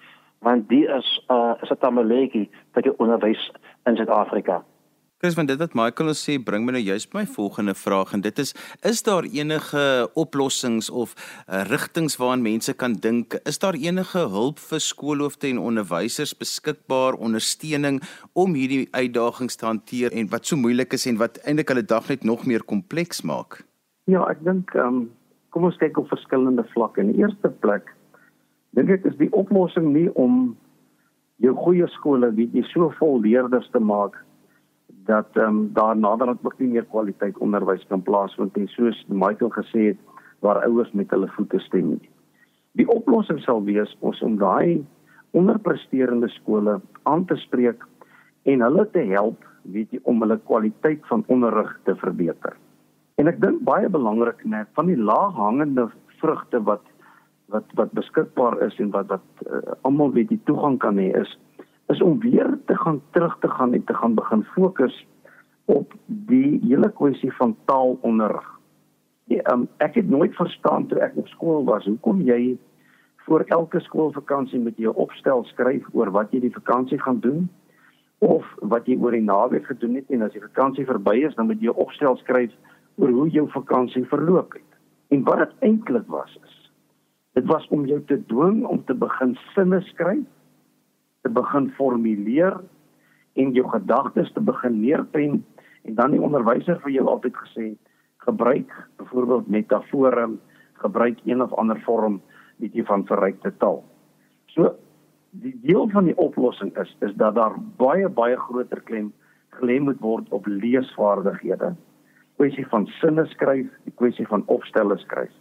want 0.47 0.69
die 0.69 0.87
is 0.88 1.09
uh 1.28 1.54
is 1.62 1.71
'n 1.71 1.80
tamelegi 1.80 2.49
vir 2.75 2.83
die 2.83 2.97
onderwys 2.99 3.50
in 3.87 3.97
Suid-Afrika. 3.97 4.62
Chris 5.21 5.35
van 5.37 5.45
dit 5.45 5.59
wat 5.61 5.75
Michael 5.77 6.09
ons 6.15 6.21
sê 6.25 6.39
bring 6.41 6.62
my 6.65 6.73
nou 6.73 6.81
juist 6.81 7.11
by 7.12 7.19
my 7.19 7.29
volgende 7.29 7.75
vraag 7.77 8.15
en 8.17 8.23
dit 8.25 8.39
is 8.41 8.55
is 8.89 9.03
daar 9.05 9.27
enige 9.29 9.83
oplossings 10.17 10.87
of 10.89 11.11
uh, 11.12 11.61
rigtings 11.69 12.15
waaraan 12.17 12.41
mense 12.41 12.73
kan 12.73 12.95
dink? 13.07 13.37
Is 13.45 13.61
daar 13.61 13.77
enige 13.77 14.23
hulp 14.33 14.62
vir 14.71 14.81
skoolhoofde 14.81 15.50
en 15.50 15.61
onderwysers 15.61 16.33
beskikbaar 16.41 17.19
ondersteuning 17.21 17.99
om 18.33 18.57
hierdie 18.57 18.89
uitdagings 18.97 19.61
te 19.61 19.69
hanteer 19.69 20.17
en 20.17 20.31
wat 20.33 20.49
so 20.49 20.57
moeilik 20.57 20.97
is 20.97 21.05
en 21.05 21.21
wat 21.21 21.37
eintlik 21.45 21.75
hulle 21.75 21.85
dag 21.85 22.09
net 22.09 22.25
nog 22.25 22.47
meer 22.49 22.65
kompleks 22.65 23.21
maak? 23.21 23.61
Ja 24.09 24.25
ek 24.33 24.41
dink 24.49 24.73
um, 24.73 25.11
kom 25.53 25.69
ons 25.69 25.77
kyk 25.85 26.00
op 26.00 26.09
verskillende 26.15 26.65
vlakke. 26.73 27.05
In 27.05 27.12
die 27.12 27.21
eerste 27.27 27.53
plek 27.61 27.93
dink 28.73 28.89
ek 28.97 29.05
is 29.12 29.21
die 29.21 29.29
oplossing 29.37 29.93
nie 29.93 30.09
om 30.17 30.57
jou 31.45 31.53
goeie 31.61 31.93
skole 32.00 32.33
weet 32.41 32.57
jy 32.57 32.65
so 32.73 32.89
vol 32.97 33.21
leerders 33.29 33.69
te 33.77 33.85
maak 33.85 34.17
dat 35.06 35.37
ehm 35.37 35.47
um, 35.47 35.70
daar 35.73 35.97
naderhand 35.97 36.44
ook 36.44 36.59
nie 36.59 36.68
meer 36.68 36.85
kwaliteit 36.85 37.38
onderwys 37.38 37.87
kan 37.88 38.02
plaasvind 38.02 38.56
nie 38.56 38.68
soos 38.68 39.04
Michael 39.09 39.50
gesê 39.50 39.85
het 39.90 39.99
waar 40.40 40.64
ouers 40.64 40.92
met 40.92 41.11
hulle 41.11 41.28
voete 41.37 41.59
stem 41.59 41.88
nie. 41.88 42.11
Die 42.73 42.88
oplossing 42.88 43.40
sal 43.40 43.64
wees 43.64 43.97
ons 44.00 44.23
om 44.23 44.38
daai 44.38 44.87
onderpresterende 45.30 46.28
skole 46.28 46.80
aan 47.02 47.25
te 47.25 47.37
spreek 47.37 47.85
en 48.42 48.62
hulle 48.66 48.87
te 48.90 49.04
help 49.12 49.44
weet 49.62 49.92
jy 49.92 50.00
om 50.02 50.23
hulle 50.23 50.38
kwaliteit 50.47 51.02
van 51.11 51.25
onderrig 51.26 51.73
te 51.85 51.94
verbeter. 51.94 52.56
En 53.20 53.28
ek 53.28 53.40
dink 53.42 53.61
baie 53.66 53.88
belangrik 53.88 54.44
net 54.44 54.70
van 54.78 54.88
die 54.88 54.97
laaghangende 54.97 55.90
vrugte 56.23 56.62
wat 56.64 56.87
wat 57.50 57.73
wat 57.75 57.92
beskikbaar 57.99 58.61
is 58.62 58.76
en 58.78 58.92
wat 58.94 59.09
wat 59.11 59.44
uh, 59.47 59.75
almal 59.82 60.12
weet 60.14 60.30
die 60.30 60.42
toegang 60.47 60.78
kan 60.78 60.99
hê 61.02 61.11
is 61.20 61.32
is 61.90 62.02
om 62.02 62.20
weer 62.20 62.59
te 62.66 62.76
gaan 62.76 63.00
terug 63.11 63.37
te 63.40 63.49
gaan 63.49 63.75
en 63.75 63.85
te 63.85 63.94
gaan 63.94 64.14
begin 64.14 64.44
fokus 64.54 65.06
op 65.64 65.94
die 66.06 66.61
hele 66.62 66.90
kwessie 66.92 67.32
van 67.32 67.56
taalonderrig. 67.64 68.47
Ja, 69.30 69.42
um, 69.52 69.68
ek 69.78 69.94
het 69.94 70.09
nooit 70.09 70.35
verstaan 70.35 70.87
toe 70.87 70.99
ek 70.99 71.16
op 71.16 71.28
skool 71.30 71.64
was, 71.64 71.87
hoekom 71.87 72.23
jy 72.26 72.59
voor 73.26 73.44
elke 73.47 73.80
skoolvakansie 73.80 74.59
met 74.59 74.76
jou 74.76 74.94
opstel 74.94 75.44
skryf 75.52 75.87
oor 75.92 76.11
wat 76.11 76.32
jy 76.35 76.40
die 76.47 76.54
vakansie 76.54 76.99
gaan 76.99 77.20
doen 77.20 77.49
of 78.18 78.47
wat 78.73 78.88
jy 78.90 78.99
oor 78.99 79.14
die 79.14 79.25
naweek 79.25 79.68
gedoen 79.70 80.00
het 80.00 80.11
en 80.11 80.26
as 80.26 80.35
die 80.35 80.42
vakansie 80.42 80.87
verby 80.88 81.20
is, 81.28 81.37
dan 81.38 81.47
moet 81.47 81.62
jy 81.62 81.70
opstel 81.75 82.18
skryf 82.25 82.54
oor 82.99 83.14
hoe 83.14 83.28
jou 83.30 83.47
vakansie 83.54 84.04
verloop 84.11 84.59
het. 84.59 84.66
En 85.14 85.23
wat 85.26 85.44
dit 85.44 85.70
eintlik 85.70 86.11
was 86.11 86.35
is 86.42 86.61
dit 87.38 87.47
was 87.47 87.66
om 87.68 87.87
jou 87.87 88.00
te 88.04 88.18
dwing 88.26 88.64
om 88.66 88.82
te 88.85 88.94
begin 88.94 89.37
sinne 89.54 89.80
skryf 89.92 90.26
te 91.23 91.31
begin 91.31 91.71
formuleer 91.77 92.61
en 93.33 93.53
jou 93.53 93.67
gedagtes 93.69 94.33
te 94.33 94.41
begin 94.41 94.81
neerpen 94.81 95.41
en 95.83 95.95
dan 95.95 96.15
die 96.15 96.23
onderwyser 96.23 96.81
vir 96.85 96.97
jou 96.99 97.07
altyd 97.09 97.37
gesê 97.45 97.67
gebruik 98.27 98.73
byvoorbeeld 99.00 99.49
metafore 99.49 100.29
gebruik 100.81 101.19
een 101.25 101.43
of 101.43 101.53
ander 101.53 101.81
vorm 101.85 102.21
bietjie 102.61 102.85
van 102.85 103.07
verrykte 103.09 103.53
taal. 103.59 103.83
So 104.55 104.75
die 105.31 105.55
deel 105.62 105.89
van 105.93 106.09
die 106.09 106.17
oplossing 106.19 106.73
is 106.81 106.91
is 107.07 107.15
dat 107.15 107.35
daar 107.35 107.57
baie 107.77 108.09
baie 108.09 108.37
groter 108.37 108.81
klem 108.81 109.12
gelê 109.61 109.79
moet 109.81 110.00
word 110.00 110.29
op 110.31 110.47
leesvaardighede. 110.47 111.75
Kwessie 112.37 112.67
van 112.73 112.87
sinne 113.00 113.27
skryf, 113.27 113.69
die 113.85 113.95
kwessie 113.95 114.27
van 114.27 114.43
opstelle 114.47 114.97
skryf. 114.99 115.33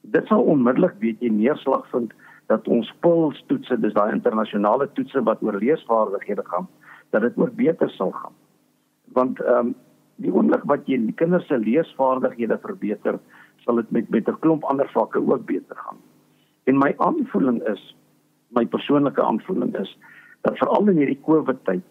Dit 0.00 0.26
sal 0.26 0.42
onmiddellik 0.42 0.96
weet 1.04 1.20
jy 1.20 1.28
neerslag 1.32 1.86
vind 1.92 2.14
dat 2.50 2.68
ons 2.68 2.88
pulstoetse, 3.04 3.78
dis 3.80 3.94
daai 3.94 4.10
internasionale 4.12 4.88
toetse 4.96 5.22
wat 5.28 5.42
oor 5.46 5.58
leesvaardighede 5.62 6.44
gaan, 6.50 6.66
dat 7.14 7.22
dit 7.26 7.38
ook 7.38 7.54
beter 7.58 7.90
sal 7.96 8.10
gaan. 8.10 8.34
Want 9.14 9.40
ehm 9.40 9.70
um, 9.70 9.74
die 10.20 10.32
oomblik 10.36 10.66
wat 10.68 10.82
jy 10.84 10.98
kinders 11.16 11.46
se 11.48 11.56
leesvaardighede 11.56 12.58
verbeter, 12.60 13.16
sal 13.64 13.80
dit 13.80 13.90
met 13.90 14.10
met 14.10 14.28
'n 14.28 14.40
klomp 14.44 14.64
ander 14.68 14.88
vakke 14.92 15.18
ook 15.18 15.46
beter 15.46 15.76
gaan. 15.76 15.96
En 16.64 16.78
my 16.78 16.94
aanvoeling 16.96 17.62
is, 17.68 17.96
my 18.48 18.66
persoonlike 18.66 19.22
aanvoeling 19.22 19.76
is 19.78 19.98
dat 20.42 20.58
veral 20.58 20.88
in 20.88 20.96
hierdie 20.96 21.20
COVID 21.24 21.64
tyd 21.64 21.86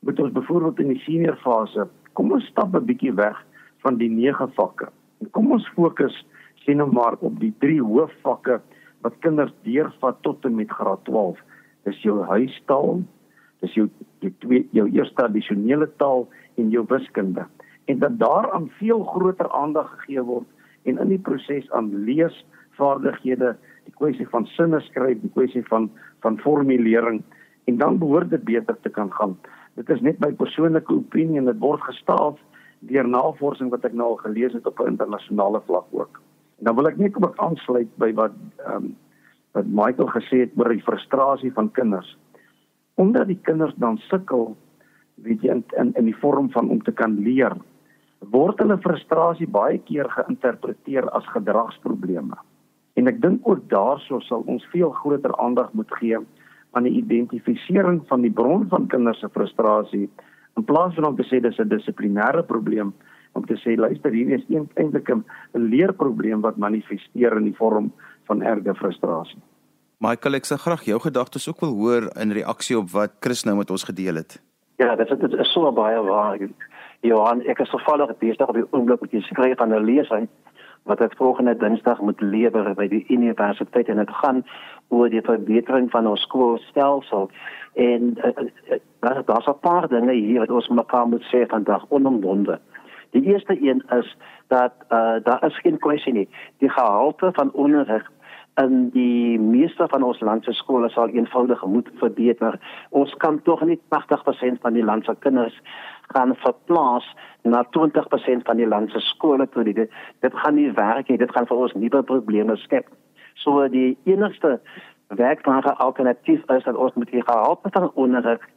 moet 0.00 0.20
ons 0.20 0.32
byvoorbeeld 0.32 0.78
in 0.78 0.88
die 0.88 1.02
senior 1.02 1.36
fase 1.36 1.88
kom 2.12 2.32
ons 2.32 2.46
stap 2.46 2.74
'n 2.74 2.84
bietjie 2.84 3.14
weg 3.14 3.36
van 3.82 3.96
die 3.96 4.10
nege 4.10 4.48
vakke. 4.54 4.88
En 5.20 5.30
kom 5.30 5.52
ons 5.52 5.68
fokus 5.74 6.26
sien 6.54 6.76
nou 6.76 6.92
maar 6.92 7.16
op 7.20 7.40
die 7.40 7.54
drie 7.58 7.82
hoofvakke 7.82 8.60
wat 9.04 9.18
kinders 9.24 9.52
deurvat 9.62 10.20
tot 10.26 10.44
en 10.44 10.54
met 10.54 10.70
graad 10.70 11.04
12. 11.04 11.38
Dis 11.88 12.02
jou 12.04 12.20
huistaal, 12.28 13.02
dis 13.64 13.74
jou 13.74 13.88
jou 14.20 14.32
twee 14.44 14.66
jou 14.76 14.86
eerste 14.92 15.16
tradisionele 15.16 15.88
taal 15.96 16.26
en 16.60 16.70
jou 16.72 16.84
wiskunde. 16.88 17.46
En 17.88 17.98
dat 17.98 18.18
daaraan 18.18 18.68
veel 18.78 19.04
groter 19.04 19.50
aandag 19.50 19.88
gegee 19.96 20.22
word 20.22 20.46
en 20.88 20.98
in 20.98 21.08
die 21.08 21.18
proses 21.18 21.70
aan 21.76 21.90
leesvaardighede, 22.04 23.54
die 23.88 23.96
kwessie 23.96 24.28
van 24.28 24.46
sinne 24.56 24.80
skryf, 24.88 25.20
die 25.24 25.32
kwessie 25.32 25.64
van 25.68 25.90
van 26.20 26.38
formulering 26.38 27.22
en 27.64 27.76
dan 27.80 27.98
behoort 27.98 28.30
dit 28.30 28.44
beter 28.44 28.76
te 28.80 28.88
kan 28.88 29.12
gaan. 29.12 29.36
Dit 29.74 29.88
is 29.88 30.00
net 30.04 30.20
my 30.20 30.32
persoonlike 30.36 30.92
opinie 30.92 31.40
en 31.40 31.48
dit 31.48 31.60
word 31.62 31.80
gestaaf 31.88 32.40
deur 32.88 33.08
navorsing 33.08 33.70
wat 33.72 33.84
ek 33.88 33.96
nou 33.96 34.14
al 34.14 34.20
gelees 34.24 34.52
het 34.56 34.66
op 34.66 34.80
'n 34.80 34.92
internasionale 34.96 35.60
vlak 35.66 35.86
ook. 35.92 36.20
Dan 36.60 36.76
wil 36.76 36.88
ek 36.90 36.98
net 37.00 37.16
ook 37.16 37.38
aansluit 37.38 37.90
by 37.96 38.12
wat 38.18 38.36
ehm 38.64 38.76
um, 38.76 38.96
wat 39.50 39.66
Michael 39.66 40.06
gesê 40.14 40.44
het 40.44 40.52
oor 40.54 40.70
die 40.70 40.84
frustrasie 40.86 41.50
van 41.52 41.72
kinders. 41.74 42.16
Omdat 42.94 43.26
die 43.26 43.40
kinders 43.42 43.74
dan 43.82 43.96
sukkel 44.06 44.54
weet 45.26 45.42
jy 45.42 45.56
in 45.56 45.64
in, 45.80 45.90
in 45.98 46.06
die 46.06 46.20
vorm 46.20 46.50
van 46.54 46.70
om 46.70 46.82
te 46.82 46.92
kan 46.92 47.18
leer, 47.24 47.56
word 48.30 48.60
hulle 48.62 48.78
frustrasie 48.78 49.48
baie 49.48 49.80
keer 49.88 50.06
geïnterpreteer 50.14 51.08
as 51.16 51.26
gedragsprobleme. 51.34 52.36
En 52.94 53.08
ek 53.08 53.20
dink 53.22 53.48
ook 53.48 53.66
daaroor 53.72 54.22
sal 54.22 54.44
ons 54.46 54.66
veel 54.72 54.90
groter 55.02 55.34
aandag 55.40 55.72
moet 55.72 55.90
gee 55.98 56.18
aan 56.70 56.86
die 56.86 56.98
identifisering 57.00 58.02
van 58.06 58.22
die 58.22 58.32
bron 58.32 58.68
van 58.68 58.86
kinders 58.86 59.18
se 59.18 59.28
frustrasie 59.34 60.08
in 60.58 60.66
plaas 60.66 60.94
van 60.94 61.08
om 61.10 61.16
te 61.16 61.26
sê 61.26 61.40
dis 61.40 61.58
'n 61.58 61.68
dissiplinêre 61.68 62.42
probleem 62.46 62.92
om 63.32 63.46
te 63.46 63.56
sê 63.62 63.76
luister 63.76 64.12
hier 64.12 64.30
is 64.38 64.44
eintlik 64.50 65.10
'n 65.10 65.24
leerprobleem 65.52 66.40
wat 66.40 66.56
manifesteer 66.56 67.36
in 67.36 67.44
die 67.44 67.56
vorm 67.56 67.92
van 68.26 68.42
erge 68.42 68.74
frustrasie. 68.74 69.42
Michael, 69.98 70.34
ek 70.34 70.44
sou 70.44 70.58
graag 70.58 70.84
jou 70.84 71.00
gedagtes 71.00 71.48
ook 71.48 71.60
wil 71.60 71.74
hoor 71.76 72.10
in 72.16 72.32
reaksie 72.32 72.78
op 72.78 72.90
wat 72.90 73.12
Chris 73.20 73.44
nou 73.44 73.56
met 73.56 73.70
ons 73.70 73.84
gedeel 73.84 74.14
het. 74.14 74.40
Ja, 74.76 74.96
dit 74.96 75.10
is 75.10 75.18
dit 75.18 75.32
is 75.32 75.52
so 75.52 75.72
baie 75.72 76.00
waar. 76.02 76.38
Johan, 77.00 77.42
ek 77.42 77.58
is 77.58 77.68
toevallig 77.68 78.18
besig 78.18 78.48
op 78.48 78.54
die 78.54 78.66
oomblik 78.70 79.00
met 79.00 79.10
die 79.10 79.22
skryf 79.22 79.56
van 79.56 79.74
'n 79.74 79.84
lesing 79.84 80.28
wat 80.88 81.00
ek 81.00 81.16
volgende 81.16 81.56
Dinsdag 81.56 82.00
moet 82.00 82.20
lewer 82.20 82.74
by 82.74 82.88
die 82.88 83.04
universiteit 83.08 83.88
en 83.88 84.00
dit 84.00 84.10
gaan 84.22 84.44
oor 84.88 85.10
die 85.12 85.22
verbetering 85.22 85.90
van 85.90 86.06
ons 86.06 86.22
skoolstelsel 86.22 87.30
en 87.74 88.16
uh, 88.24 88.30
uh, 88.30 88.78
uh, 89.04 89.18
daar's 89.26 89.46
'n 89.46 89.60
paar 89.60 89.88
dinge 89.88 90.12
hier 90.12 90.40
wat 90.40 90.50
ons 90.50 90.68
mekaar 90.68 91.06
moet 91.06 91.24
sê 91.32 91.46
vandag 91.46 91.84
onomwonde. 91.88 92.60
Die 93.10 93.22
eerste 93.22 93.56
een 93.62 93.82
is 93.98 94.16
dat 94.46 94.72
uh, 94.88 95.16
daar 95.22 95.44
is 95.46 95.60
geen 95.60 95.78
kwessie 95.78 96.12
nie. 96.12 96.28
Die 96.58 96.70
gehalte 96.70 97.30
van 97.32 97.52
onderrig 97.52 98.10
in 98.54 98.90
die 98.90 99.38
meeste 99.38 99.86
van 99.88 100.02
ons 100.02 100.20
land 100.20 100.44
se 100.44 100.52
skole 100.52 100.88
sal 100.90 101.08
eenvoudig 101.08 101.64
moet 101.66 101.88
verbeter. 102.02 102.58
Ons 102.90 103.14
kan 103.22 103.42
tog 103.42 103.62
nie 103.64 103.80
80% 103.94 104.60
van 104.60 104.76
die 104.76 104.84
land 104.84 105.04
se 105.04 105.14
kinders 105.18 105.60
gaan 106.12 106.34
verplaas 106.36 107.06
na 107.42 107.64
20% 107.76 108.46
van 108.48 108.56
die 108.56 108.68
land 108.68 108.90
se 108.90 109.00
skole 109.00 109.48
toe. 109.48 109.64
Dit 109.64 109.90
dit 110.20 110.34
gaan 110.42 110.54
nie 110.54 110.72
werk 110.72 111.08
nie. 111.08 111.18
Dit 111.18 111.32
gaan 111.32 111.46
vir 111.46 111.56
ons 111.56 111.74
nuwe 111.74 112.02
probleme 112.02 112.56
skep. 112.56 112.88
So 113.34 113.68
die 113.68 113.96
enigste 114.04 114.58
werkbare 115.16 115.74
alternatief 115.74 116.50
is 116.50 116.64
dat 116.64 116.76
ons 116.76 116.94
met 116.94 117.10
die 117.10 117.22
gehalte 117.22 117.68
van 117.70 117.90
onderrig 117.94 118.48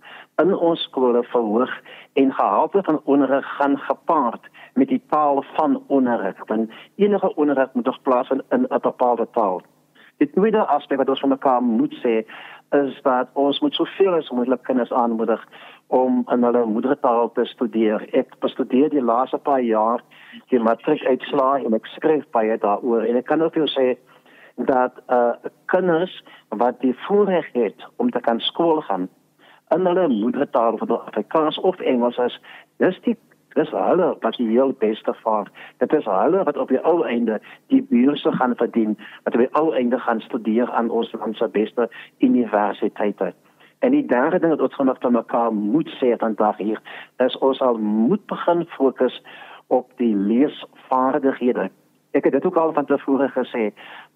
in 0.42 0.56
ons 0.58 0.82
skole 0.82 1.24
verhoog 1.24 1.72
en 2.13 2.34
gehalte 2.34 2.84
van 2.84 3.02
onderrig 3.04 3.46
gaan 3.56 3.78
gepaard 3.78 4.50
met 4.74 4.88
die 4.88 5.02
taal 5.10 5.44
van 5.54 5.84
onderrig. 5.88 6.38
Want 6.46 6.72
enige 6.96 7.36
onderrig 7.36 7.74
moet 7.74 7.84
tog 7.84 8.02
plaasvind 8.02 8.42
in 8.50 8.66
'n 8.70 8.80
bepaalde 8.82 9.28
taal. 9.32 9.62
Die 10.18 10.32
tweede 10.32 10.66
aspek 10.66 10.98
wat 10.98 11.10
ons 11.10 11.20
van 11.20 11.30
mekaar 11.30 11.63
moet 11.63 11.94
sê 12.04 12.26
is 12.72 13.02
dat 13.02 13.30
ons 13.34 13.60
moet 13.60 13.74
soveel 13.74 14.13
as 14.13 14.30
moontlik 14.30 14.63
kinders 14.63 14.92
aanmoedig 14.92 15.48
om 15.88 16.24
in 16.32 16.44
hulle 16.44 16.66
moedertaal 16.66 17.32
te 17.32 17.46
studeer. 17.46 18.08
Ek 18.12 18.39
bestudeer 18.39 18.89
die 18.89 19.04
laaste 19.04 19.38
paar 19.38 19.62
jaar 19.62 20.04
die 20.50 20.60
matriekuitslae 20.60 21.66
en 21.66 21.74
ek 21.74 21.86
skryf 21.86 22.26
baie 22.32 22.58
daaroor 22.58 23.04
en 23.04 23.16
ek 23.16 23.26
kan 23.26 23.42
ook 23.42 23.54
vir 23.54 23.66
jou 23.66 23.74
sê 23.74 23.98
dat 24.56 25.02
uh 25.08 25.34
kinders 25.66 26.24
wat 26.50 26.80
die 26.80 26.96
voorreg 27.08 27.52
het 27.52 27.88
om 27.96 28.10
te 28.10 28.20
kan 28.20 28.39
skool 28.39 28.82
gaan 28.82 29.10
in 29.76 29.86
hulle 29.86 30.08
moedertaal 30.08 30.74
of 30.74 30.89
Afrikaans 30.89 31.60
of 31.60 31.80
Engels 31.80 32.18
is 32.18 32.42
dis 32.78 33.00
die 33.02 33.18
dis 33.54 33.70
hulle 33.70 34.16
wat 34.20 34.38
die 34.38 34.48
heel 34.50 34.74
beste 34.80 35.13
vaar. 35.13 35.50
Dit 35.78 35.94
is 35.94 36.06
hulle 36.10 36.44
wat 36.44 36.58
op 36.58 36.72
die 36.74 36.82
ou 36.82 37.04
einde 37.06 37.39
die 37.74 37.84
beurse 37.89 38.32
gaan 38.32 38.56
verdien 38.58 38.98
wat 39.24 39.34
op 39.34 39.39
die 39.46 39.54
ou 39.60 39.74
einde 39.78 40.00
gaan 40.00 40.22
studeer 40.22 40.72
aan 40.72 40.89
ons 40.89 41.12
land 41.12 41.38
se 41.38 41.48
beste 41.48 41.89
universiteite. 42.18 43.34
En 43.80 43.92
die 43.92 44.06
derde 44.06 44.39
ding 44.39 44.56
wat 44.56 44.62
ons 44.62 44.76
vanaf 44.76 45.00
van 45.00 45.12
mekaar 45.12 45.54
moet 45.54 45.89
sê 46.00 46.16
vandag 46.18 46.58
hier 46.58 46.82
is 47.26 47.38
ons 47.38 47.62
al 47.62 47.78
moet 47.78 48.26
begin 48.26 48.66
fokus 48.78 49.22
op 49.68 49.92
die 50.02 50.16
leesvaardighede. 50.16 51.70
Ek 52.13 52.24
het 52.24 52.34
dit 52.34 52.46
ook 52.46 52.58
al 52.58 52.74
van 52.74 52.86
tevore 52.86 53.30
gesê 53.34 53.72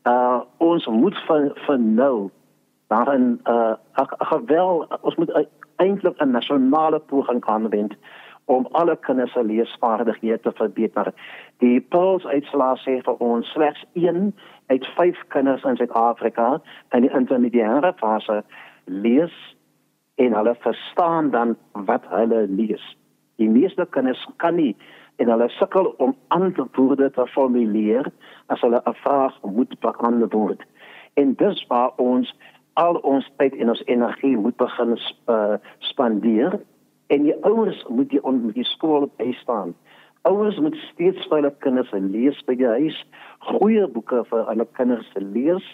uh 0.07 0.41
ons 0.57 0.85
moet 0.85 1.17
vir 1.27 1.51
vir 1.65 1.79
nou 1.79 2.29
daarin 2.93 3.39
uh 3.45 3.75
gewel 4.31 4.85
ons 5.01 5.15
moet 5.15 5.31
eintlik 5.77 6.21
'n 6.21 6.31
nasionale 6.31 6.99
poging 6.99 7.43
aanwend 7.45 7.93
om 8.45 8.67
alle 8.71 8.95
kinders 8.95 9.31
se 9.31 9.43
leesvaardighede 9.43 10.39
te 10.39 10.51
verbeter. 10.55 11.13
Die 11.57 11.81
polls 11.81 12.25
uitslae 12.25 12.77
sê 12.79 12.93
vir 13.03 13.17
ons 13.19 13.51
slegs 13.51 13.83
1 13.93 14.35
uit 14.67 14.85
5 14.95 15.23
kinders 15.27 15.63
in 15.63 15.75
Suid-Afrika 15.75 16.61
in 16.95 17.01
die 17.01 17.11
intermediêre 17.11 17.93
fase 17.99 18.43
lees 18.85 19.35
en 20.15 20.33
hulle 20.33 20.55
verstaan 20.59 21.29
dan 21.29 21.57
wat 21.71 22.07
hulle 22.09 22.45
lees. 22.47 22.85
Die 23.35 23.49
meeste 23.49 23.85
kinders 23.89 24.27
kan 24.37 24.55
nie 24.55 24.75
en 25.17 25.29
hulle 25.29 25.49
sukkel 25.49 25.93
om 25.97 26.15
antwoorde 26.27 27.09
te 27.11 27.25
formuleer 27.33 28.11
as 28.53 28.61
hulle 28.61 28.81
'n 28.85 28.93
vraag 29.03 29.41
moet 29.41 29.79
beantwoord. 29.79 30.61
En 31.13 31.33
dis 31.33 31.65
waar 31.67 31.91
ons 31.95 32.35
al 32.73 32.95
ons 32.95 33.31
tyd 33.37 33.55
en 33.55 33.69
ons 33.69 33.85
energie 33.85 34.37
moet 34.37 34.55
begin 34.55 34.97
uh, 35.25 35.53
spandeer 35.79 36.59
en 37.07 37.23
die 37.23 37.35
ouers 37.45 37.85
moet 37.89 38.09
die 38.09 38.23
on 38.23 38.51
die 38.51 38.63
skool 38.63 39.09
bystaan. 39.17 39.75
Ouers 40.21 40.59
moet 40.59 40.75
steeds 40.75 41.27
vir 41.27 41.37
hulle 41.39 41.53
kinders 41.63 41.91
lees 41.91 42.39
by 42.45 42.55
die 42.59 42.67
huis, 42.67 42.97
goeie 43.39 43.87
boeke 43.87 44.23
vir 44.29 44.45
hulle 44.49 44.67
kinders 44.79 45.11
lees. 45.15 45.65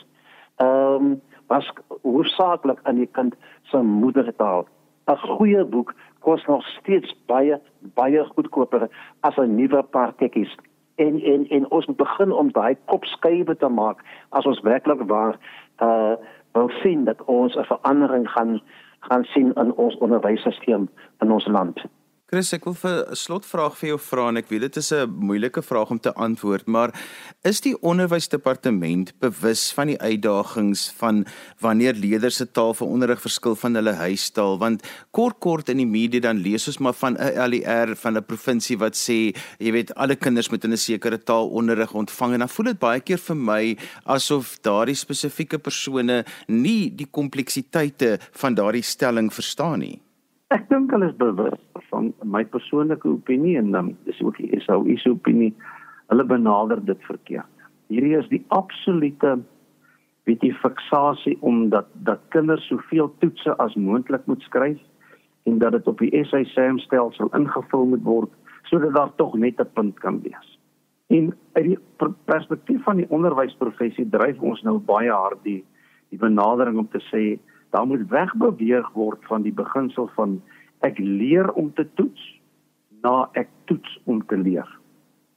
Ehm 0.61 0.95
um, 0.95 1.21
was 1.51 1.67
hoofsaaklik 2.03 2.79
aan 2.83 2.95
die 2.95 3.09
kind 3.11 3.35
se 3.69 3.77
moedertaal. 3.77 4.67
'n 5.11 5.17
Goeie 5.17 5.65
boek 5.65 5.93
kos 6.23 6.45
nog 6.45 6.65
steeds 6.67 7.15
baie 7.27 7.59
baie 7.99 8.23
goedkoper 8.35 8.87
as 9.27 9.37
'n 9.37 9.55
nuwe 9.55 9.83
paar 9.83 10.15
tekkies. 10.15 10.55
En 10.95 11.21
en 11.21 11.47
en 11.49 11.71
ons 11.71 11.85
moet 11.85 11.97
begin 11.97 12.31
om 12.31 12.51
daai 12.51 12.77
kopskuive 12.85 13.57
te 13.57 13.67
maak 13.67 14.03
as 14.29 14.45
ons 14.45 14.61
werklik 14.61 15.01
waar 15.07 15.35
uh 15.81 16.15
wil 16.53 16.69
sien 16.69 17.03
dat 17.03 17.23
ons 17.25 17.55
'n 17.55 17.63
verandering 17.63 18.29
gaan 18.29 18.61
gaan 18.99 19.23
sien 19.23 19.53
in 19.53 19.73
ons 19.75 19.97
onderwysstelsel 19.97 20.87
in 21.19 21.31
ons 21.31 21.47
land. 21.47 21.85
Chris, 22.33 22.49
ek 22.55 22.63
wil 22.65 22.73
vir 22.73 22.95
'n 23.13 23.13
slotvraag 23.13 23.75
vir 23.77 23.87
jou 23.89 23.97
vra 24.01 24.23
en 24.29 24.37
ek 24.37 24.47
weet 24.49 24.61
dit 24.65 24.77
is 24.77 24.91
'n 24.91 25.05
moeilike 25.05 25.61
vraag 25.61 25.91
om 25.91 25.99
te 25.99 26.11
antwoord, 26.15 26.65
maar 26.65 26.89
is 27.43 27.61
die 27.61 27.75
onderwysdepartement 27.77 29.13
bewus 29.19 29.71
van 29.71 29.87
die 29.87 29.99
uitdagings 30.01 30.89
van 30.97 31.27
wanneer 31.61 31.93
leerders 31.93 32.37
se 32.37 32.51
taal 32.51 32.73
vir 32.73 32.87
onderrig 32.87 33.21
verskil 33.21 33.55
van 33.55 33.75
hulle 33.75 33.93
huistaal? 33.93 34.57
Want 34.57 34.81
kort 35.11 35.39
kort 35.39 35.69
in 35.69 35.77
die 35.77 35.85
media 35.85 36.21
dan 36.21 36.41
lees 36.41 36.67
ons 36.67 36.79
maar 36.79 36.93
van 36.93 37.17
'n 37.19 37.49
LER 37.51 37.95
van 37.95 38.17
'n 38.17 38.25
provinsie 38.25 38.77
wat 38.79 38.95
sê, 38.95 39.37
jy 39.59 39.71
weet, 39.71 39.93
alle 39.93 40.15
kinders 40.15 40.49
moet 40.49 40.63
in 40.63 40.71
'n 40.71 40.77
sekere 40.77 41.23
taal 41.23 41.49
onderrig 41.49 41.93
ontvang 41.93 42.33
en 42.33 42.39
dan 42.39 42.49
voel 42.49 42.65
dit 42.65 42.79
baie 42.79 42.99
keer 42.99 43.19
vir 43.19 43.35
my 43.35 43.77
asof 44.05 44.57
daardie 44.63 44.95
spesifieke 44.95 45.59
persone 45.59 46.25
nie 46.47 46.89
die 46.89 47.07
kompleksiteite 47.11 48.19
van 48.31 48.55
daardie 48.55 48.81
stelling 48.81 49.31
verstaan 49.31 49.79
nie. 49.79 50.01
Ek 50.47 50.69
dink 50.69 50.91
hulle 50.91 51.07
is 51.09 51.17
bewus 51.17 51.59
van 51.89 52.13
my 52.23 52.43
persoonlike 52.43 53.07
opinie 53.07 53.57
en 53.57 53.71
dan 53.71 53.95
is 54.05 54.21
ook 54.21 54.37
die 54.37 54.59
SOU 54.65 54.97
se 54.97 55.09
opinie. 55.09 55.53
Hulle 56.11 56.25
benader 56.25 56.85
dit 56.85 57.03
verkeerd. 57.07 57.49
Hierdie 57.87 58.17
is 58.17 58.29
die 58.29 58.43
absolute 58.47 59.37
weet 60.27 60.43
jy 60.43 60.53
fiksasie 60.61 61.35
om 61.41 61.69
dat 61.69 61.89
dat 62.07 62.21
kinders 62.35 62.67
soveel 62.67 63.11
toetse 63.19 63.55
as 63.59 63.75
moontlik 63.75 64.25
moet 64.25 64.41
skryf 64.47 64.79
en 65.49 65.59
dat 65.59 65.75
dit 65.75 65.87
op 65.87 65.99
die 65.99 66.23
SISM 66.29 66.79
stelsel 66.79 67.31
ingevul 67.35 67.89
moet 67.95 68.05
word 68.07 68.31
sodat 68.69 68.93
daar 68.95 69.11
tog 69.19 69.35
net 69.35 69.59
'n 69.59 69.73
punt 69.73 69.99
kan 69.99 70.21
wees. 70.21 70.59
En 71.07 71.35
uit 71.53 71.65
die 71.65 71.79
perspektief 72.25 72.83
van 72.83 72.97
die 72.97 73.09
onderwysprofessie 73.09 74.09
dryf 74.09 74.39
ons 74.39 74.61
nou 74.61 74.79
baie 74.79 75.11
hard 75.11 75.43
die 75.43 75.63
die 76.09 76.19
benadering 76.19 76.77
om 76.77 76.87
te 76.89 77.01
sê 77.11 77.39
daar 77.73 77.87
moet 77.89 78.05
wegbeweeg 78.09 78.89
word 78.93 79.23
van 79.25 79.41
die 79.41 79.53
beginsel 79.53 80.05
van 80.13 80.37
ek 80.85 80.99
leer 81.01 81.49
om 81.57 81.71
te 81.73 81.87
toets 81.97 82.21
na 83.01 83.29
ek 83.39 83.49
toets 83.65 83.95
om 84.05 84.21
te 84.29 84.37
leer. 84.37 84.67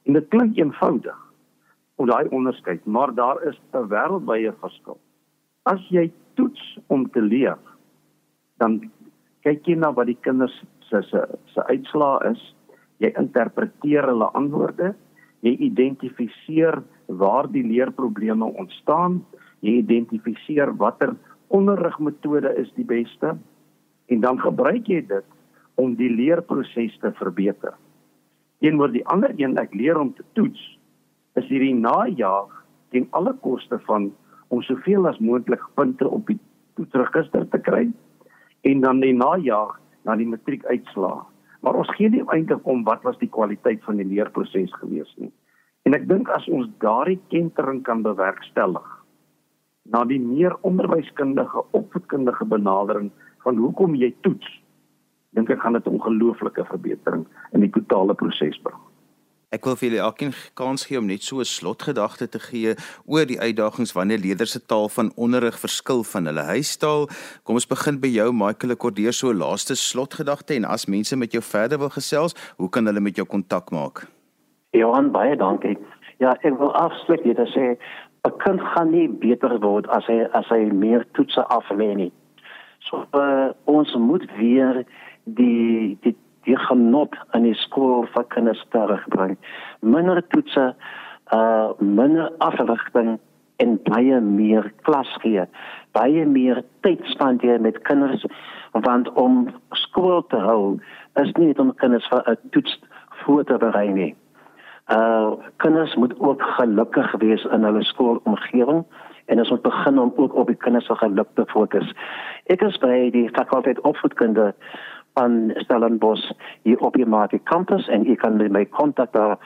En 0.05 0.13
dit 0.13 0.27
klink 0.29 0.59
eenvoudig 0.59 1.17
om 1.97 2.09
daai 2.11 2.29
onderskeid, 2.29 2.85
maar 2.85 3.13
daar 3.17 3.41
is 3.49 3.57
'n 3.73 3.89
wêreldwye 3.89 4.53
verskil. 4.61 4.99
As 5.65 5.81
jy 5.89 6.11
toets 6.35 6.79
om 6.87 7.09
te 7.09 7.21
leer, 7.21 7.57
dan 8.57 8.91
kyk 9.41 9.65
jy 9.67 9.75
na 9.75 9.91
wat 9.93 10.05
die 10.05 10.21
kinders 10.21 10.63
se 10.89 11.01
se 11.01 11.25
se 11.53 11.67
uitslae 11.67 12.31
is. 12.31 12.55
Jy 12.97 13.13
interpreteer 13.17 14.05
hulle 14.05 14.29
antwoorde, 14.33 14.95
jy 15.41 15.57
identifiseer 15.57 16.83
waar 17.05 17.51
die 17.51 17.63
leerprobleme 17.63 18.45
ontstaan, 18.45 19.25
jy 19.59 19.71
identifiseer 19.71 20.75
watter 20.77 21.15
onderrigmetode 21.47 22.53
is 22.59 22.71
die 22.75 22.85
beste 22.85 23.35
en 24.07 24.21
dan 24.23 24.39
gebruik 24.39 24.87
jy 24.87 25.01
dit 25.07 25.25
om 25.77 25.95
die 25.95 26.09
leerproses 26.09 26.95
te 27.01 27.11
verbeter. 27.19 27.75
Teenoor 28.63 28.91
die 28.91 29.05
ander 29.05 29.33
een 29.37 29.57
ek 29.61 29.75
leer 29.77 29.99
om 29.99 30.13
te 30.17 30.25
toets 30.33 30.61
is 31.37 31.47
hierdie 31.51 31.75
najaag 31.77 32.53
teen 32.91 33.07
alle 33.17 33.35
koste 33.43 33.79
van 33.85 34.09
om 34.49 34.63
soveel 34.65 35.07
as 35.07 35.19
moontlik 35.19 35.63
punte 35.75 36.07
op 36.07 36.27
die 36.31 36.39
toetsregister 36.79 37.45
te 37.51 37.59
kry 37.61 37.85
en 38.67 38.81
dan 38.81 39.03
die 39.03 39.13
najaag 39.13 39.77
na 40.07 40.15
die 40.15 40.27
matriekuitslae. 40.27 41.25
Maar 41.61 41.75
ons 41.83 41.89
gee 41.97 42.09
nie 42.09 42.23
eintlik 42.31 42.65
om 42.69 42.83
wat 42.87 43.03
was 43.03 43.17
die 43.19 43.29
kwaliteit 43.29 43.83
van 43.85 43.99
die 43.99 44.07
leerproses 44.07 44.73
gewees 44.79 45.09
nie. 45.17 45.31
En 45.85 45.95
ek 45.95 46.07
dink 46.09 46.29
as 46.33 46.47
ons 46.51 46.69
daardie 46.83 47.19
kentering 47.31 47.83
kan 47.85 48.03
bewerkstellig 48.05 48.96
na 49.91 50.03
die 50.05 50.19
meer 50.19 50.55
onderwyskundige 50.61 51.63
opvoedkundige 51.71 52.45
benadering 52.45 53.11
van 53.43 53.57
hoekom 53.57 53.95
jy 53.95 54.13
toets 54.21 54.47
dink 55.37 55.49
ek 55.53 55.61
gaan 55.61 55.73
dit 55.73 55.85
'n 55.85 55.95
ongelooflike 55.97 56.65
verbetering 56.65 57.25
in 57.53 57.61
die 57.61 57.69
totale 57.69 58.13
proses 58.13 58.57
bring. 58.63 58.79
Ek 59.49 59.63
wil 59.63 59.77
vir 59.79 59.89
julle 59.89 60.03
elkeen 60.03 60.33
kans 60.59 60.85
gee 60.85 60.97
om 60.99 61.05
net 61.07 61.23
so 61.23 61.39
'n 61.39 61.45
slotgedagte 61.45 62.27
te 62.27 62.39
gee 62.39 62.75
oor 63.05 63.25
die 63.25 63.39
uitdagings 63.39 63.93
wanneer 63.93 64.19
leerders 64.19 64.51
se 64.51 64.59
taal 64.59 64.89
van 64.89 65.11
onderrig 65.15 65.59
verskil 65.59 66.03
van 66.03 66.25
hulle 66.25 66.43
huistaal. 66.43 67.07
Kom 67.43 67.55
ons 67.55 67.67
begin 67.67 67.99
by 67.99 68.07
jou 68.07 68.33
Michael 68.33 68.75
Kordeer 68.75 69.13
so 69.13 69.31
'n 69.31 69.37
laaste 69.37 69.75
slotgedagte 69.75 70.53
en 70.55 70.65
as 70.65 70.85
mense 70.85 71.15
met 71.15 71.31
jou 71.31 71.41
verder 71.41 71.77
wil 71.77 71.89
gesels, 71.89 72.35
hoe 72.57 72.69
kan 72.69 72.85
hulle 72.85 72.99
met 72.99 73.15
jou 73.15 73.25
kontak 73.25 73.71
maak? 73.71 74.07
Johan 74.71 75.11
baie 75.11 75.35
dankie. 75.35 75.77
Ja, 76.19 76.35
ek 76.41 76.57
wil 76.57 76.73
afsluit 76.73 77.23
dit 77.23 77.37
sê 77.37 77.77
'n 78.27 78.37
kind 78.37 78.61
gaan 78.61 78.91
nie 78.91 79.07
beter 79.07 79.59
word 79.59 79.87
as 79.87 80.05
hy 80.05 80.27
as 80.33 80.47
hy 80.49 80.69
meer 80.71 81.05
toetse 81.13 81.43
aflê 81.49 81.95
nie. 81.95 82.11
So 82.87 83.05
uh, 83.13 83.49
ons 83.65 83.95
moet 83.95 84.25
weer 84.37 84.83
die 85.23 85.97
die 86.01 86.15
die 86.47 86.57
genot 86.67 87.15
in 87.35 87.43
die 87.43 87.57
skool 87.59 88.05
vir 88.13 88.23
kinders 88.31 88.63
terugbring. 88.71 89.35
Minder 89.81 90.21
toetse, 90.31 90.73
uh 91.35 91.69
minder 91.79 92.31
afrigting 92.39 93.17
en 93.63 93.79
baie 93.89 94.19
meer 94.21 94.71
klas 94.87 95.09
gee. 95.23 95.43
Baie 95.97 96.25
meer 96.25 96.63
tyd 96.85 97.03
spandeer 97.13 97.59
met 97.61 97.81
kinders 97.89 98.23
want 98.85 99.09
om 99.17 99.47
skool 99.71 100.21
te 100.31 100.39
hou 100.39 100.77
is 101.21 101.33
nie 101.37 101.49
net 101.49 101.59
om 101.59 101.73
kinders 101.81 102.07
vir 102.11 102.23
'n 102.31 102.49
toets 102.51 102.79
voor 103.23 103.43
te 103.43 103.57
berei 103.57 103.89
nie. 103.91 104.15
Uh 104.87 105.31
kinders 105.55 105.95
moet 105.95 106.19
ook 106.19 106.41
gelukkig 106.41 107.11
wees 107.19 107.43
in 107.43 107.63
hulle 107.63 107.83
skoolomgewing 107.83 108.85
en 109.25 109.39
ons 109.39 109.49
moet 109.49 109.61
begin 109.61 109.99
om 109.99 110.13
ook 110.15 110.35
op 110.35 110.47
die 110.47 110.55
kinders 110.55 110.85
se 110.85 110.95
geluk 110.95 111.27
te 111.33 111.43
fokus. 111.45 111.93
Ek 112.43 112.61
is 112.61 112.77
by 112.79 113.09
die 113.11 113.29
fakulteit 113.35 113.81
opvoedkunde 113.81 114.53
van 115.13 115.51
Stellenbosch 115.55 116.31
hier 116.61 116.79
op 116.79 116.93
die 116.93 117.05
Market 117.05 117.43
Campus 117.43 117.87
en 117.87 118.07
u 118.07 118.15
kan 118.15 118.37
my 118.51 118.65
kontak 118.65 119.11
daar 119.11 119.37